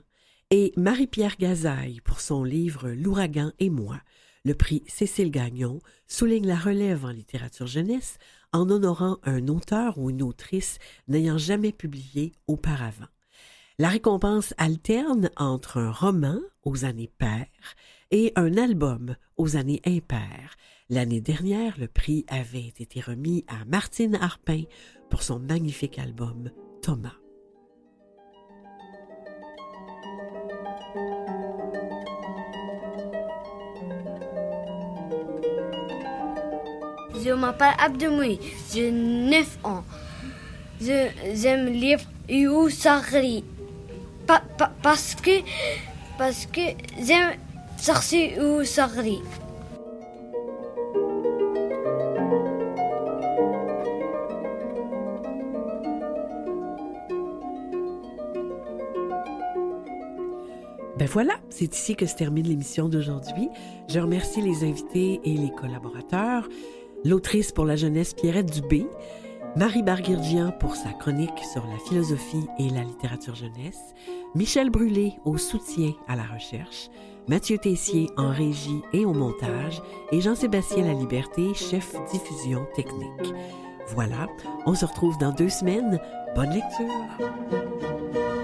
et 0.51 0.73
Marie-Pierre 0.75 1.37
Gazaille 1.39 2.01
pour 2.01 2.19
son 2.19 2.43
livre 2.43 2.89
L'ouragan 2.89 3.53
et 3.59 3.69
moi. 3.69 4.01
Le 4.43 4.53
prix 4.53 4.83
Cécile 4.87 5.31
Gagnon 5.31 5.79
souligne 6.07 6.47
la 6.47 6.57
relève 6.57 7.05
en 7.05 7.11
littérature 7.11 7.67
jeunesse 7.67 8.17
en 8.53 8.69
honorant 8.69 9.17
un 9.23 9.47
auteur 9.47 9.97
ou 9.97 10.09
une 10.09 10.21
autrice 10.21 10.79
n'ayant 11.07 11.37
jamais 11.37 11.71
publié 11.71 12.33
auparavant. 12.47 13.07
La 13.79 13.89
récompense 13.89 14.53
alterne 14.57 15.29
entre 15.37 15.77
un 15.77 15.91
roman 15.91 16.39
aux 16.63 16.83
années 16.83 17.11
paires 17.17 17.75
et 18.09 18.31
un 18.35 18.57
album 18.57 19.15
aux 19.37 19.55
années 19.55 19.81
impaires. 19.85 20.55
L'année 20.89 21.21
dernière, 21.21 21.77
le 21.77 21.87
prix 21.87 22.25
avait 22.27 22.73
été 22.79 23.01
remis 23.01 23.45
à 23.47 23.65
Martine 23.65 24.15
Harpin 24.15 24.63
pour 25.09 25.21
son 25.21 25.39
magnifique 25.39 25.99
album 25.99 26.49
Thomas. 26.81 27.26
Je 37.27 37.33
m'appelle 37.33 37.73
Abdemoui, 37.77 38.39
j'ai 38.73 38.89
9 38.89 39.57
ans. 39.65 39.83
J'aime 40.79 41.65
lire 41.65 41.99
Youssari. 42.29 43.43
Pa, 44.25 44.41
pa, 44.57 44.71
parce 44.81 45.13
que, 45.13 45.41
parce 46.17 46.45
que 46.45 46.61
j'aime 47.05 47.33
sorcier 47.77 48.35
Youssari. 48.35 49.19
Ben 60.97 61.07
voilà, 61.07 61.33
c'est 61.49 61.75
ici 61.75 61.95
que 61.95 62.05
se 62.05 62.15
termine 62.15 62.47
l'émission 62.47 62.87
d'aujourd'hui. 62.87 63.49
Je 63.89 63.99
remercie 63.99 64.41
les 64.41 64.63
invités 64.63 65.19
et 65.25 65.33
les 65.33 65.51
collaborateurs, 65.51 66.47
l'autrice 67.03 67.51
pour 67.51 67.65
la 67.65 67.75
jeunesse 67.75 68.13
Pierrette 68.13 68.51
Dubé, 68.51 68.87
Marie 69.55 69.83
Barguirgian 69.83 70.51
pour 70.59 70.75
sa 70.75 70.89
chronique 70.91 71.39
sur 71.51 71.65
la 71.65 71.77
philosophie 71.87 72.47
et 72.59 72.69
la 72.69 72.83
littérature 72.83 73.35
jeunesse, 73.35 73.95
Michel 74.35 74.69
Brûlé 74.69 75.13
au 75.25 75.37
soutien 75.37 75.93
à 76.07 76.15
la 76.15 76.23
recherche, 76.23 76.89
Mathieu 77.27 77.57
Tessier 77.57 78.09
en 78.17 78.29
régie 78.29 78.81
et 78.93 79.05
au 79.05 79.13
montage 79.13 79.81
et 80.11 80.21
Jean-Sébastien 80.21 80.85
Laliberté, 80.85 81.53
chef 81.53 81.95
diffusion 82.11 82.65
technique. 82.75 83.33
Voilà, 83.87 84.27
on 84.65 84.75
se 84.75 84.85
retrouve 84.85 85.17
dans 85.17 85.31
deux 85.31 85.49
semaines. 85.49 85.99
Bonne 86.35 86.51
lecture! 86.51 88.36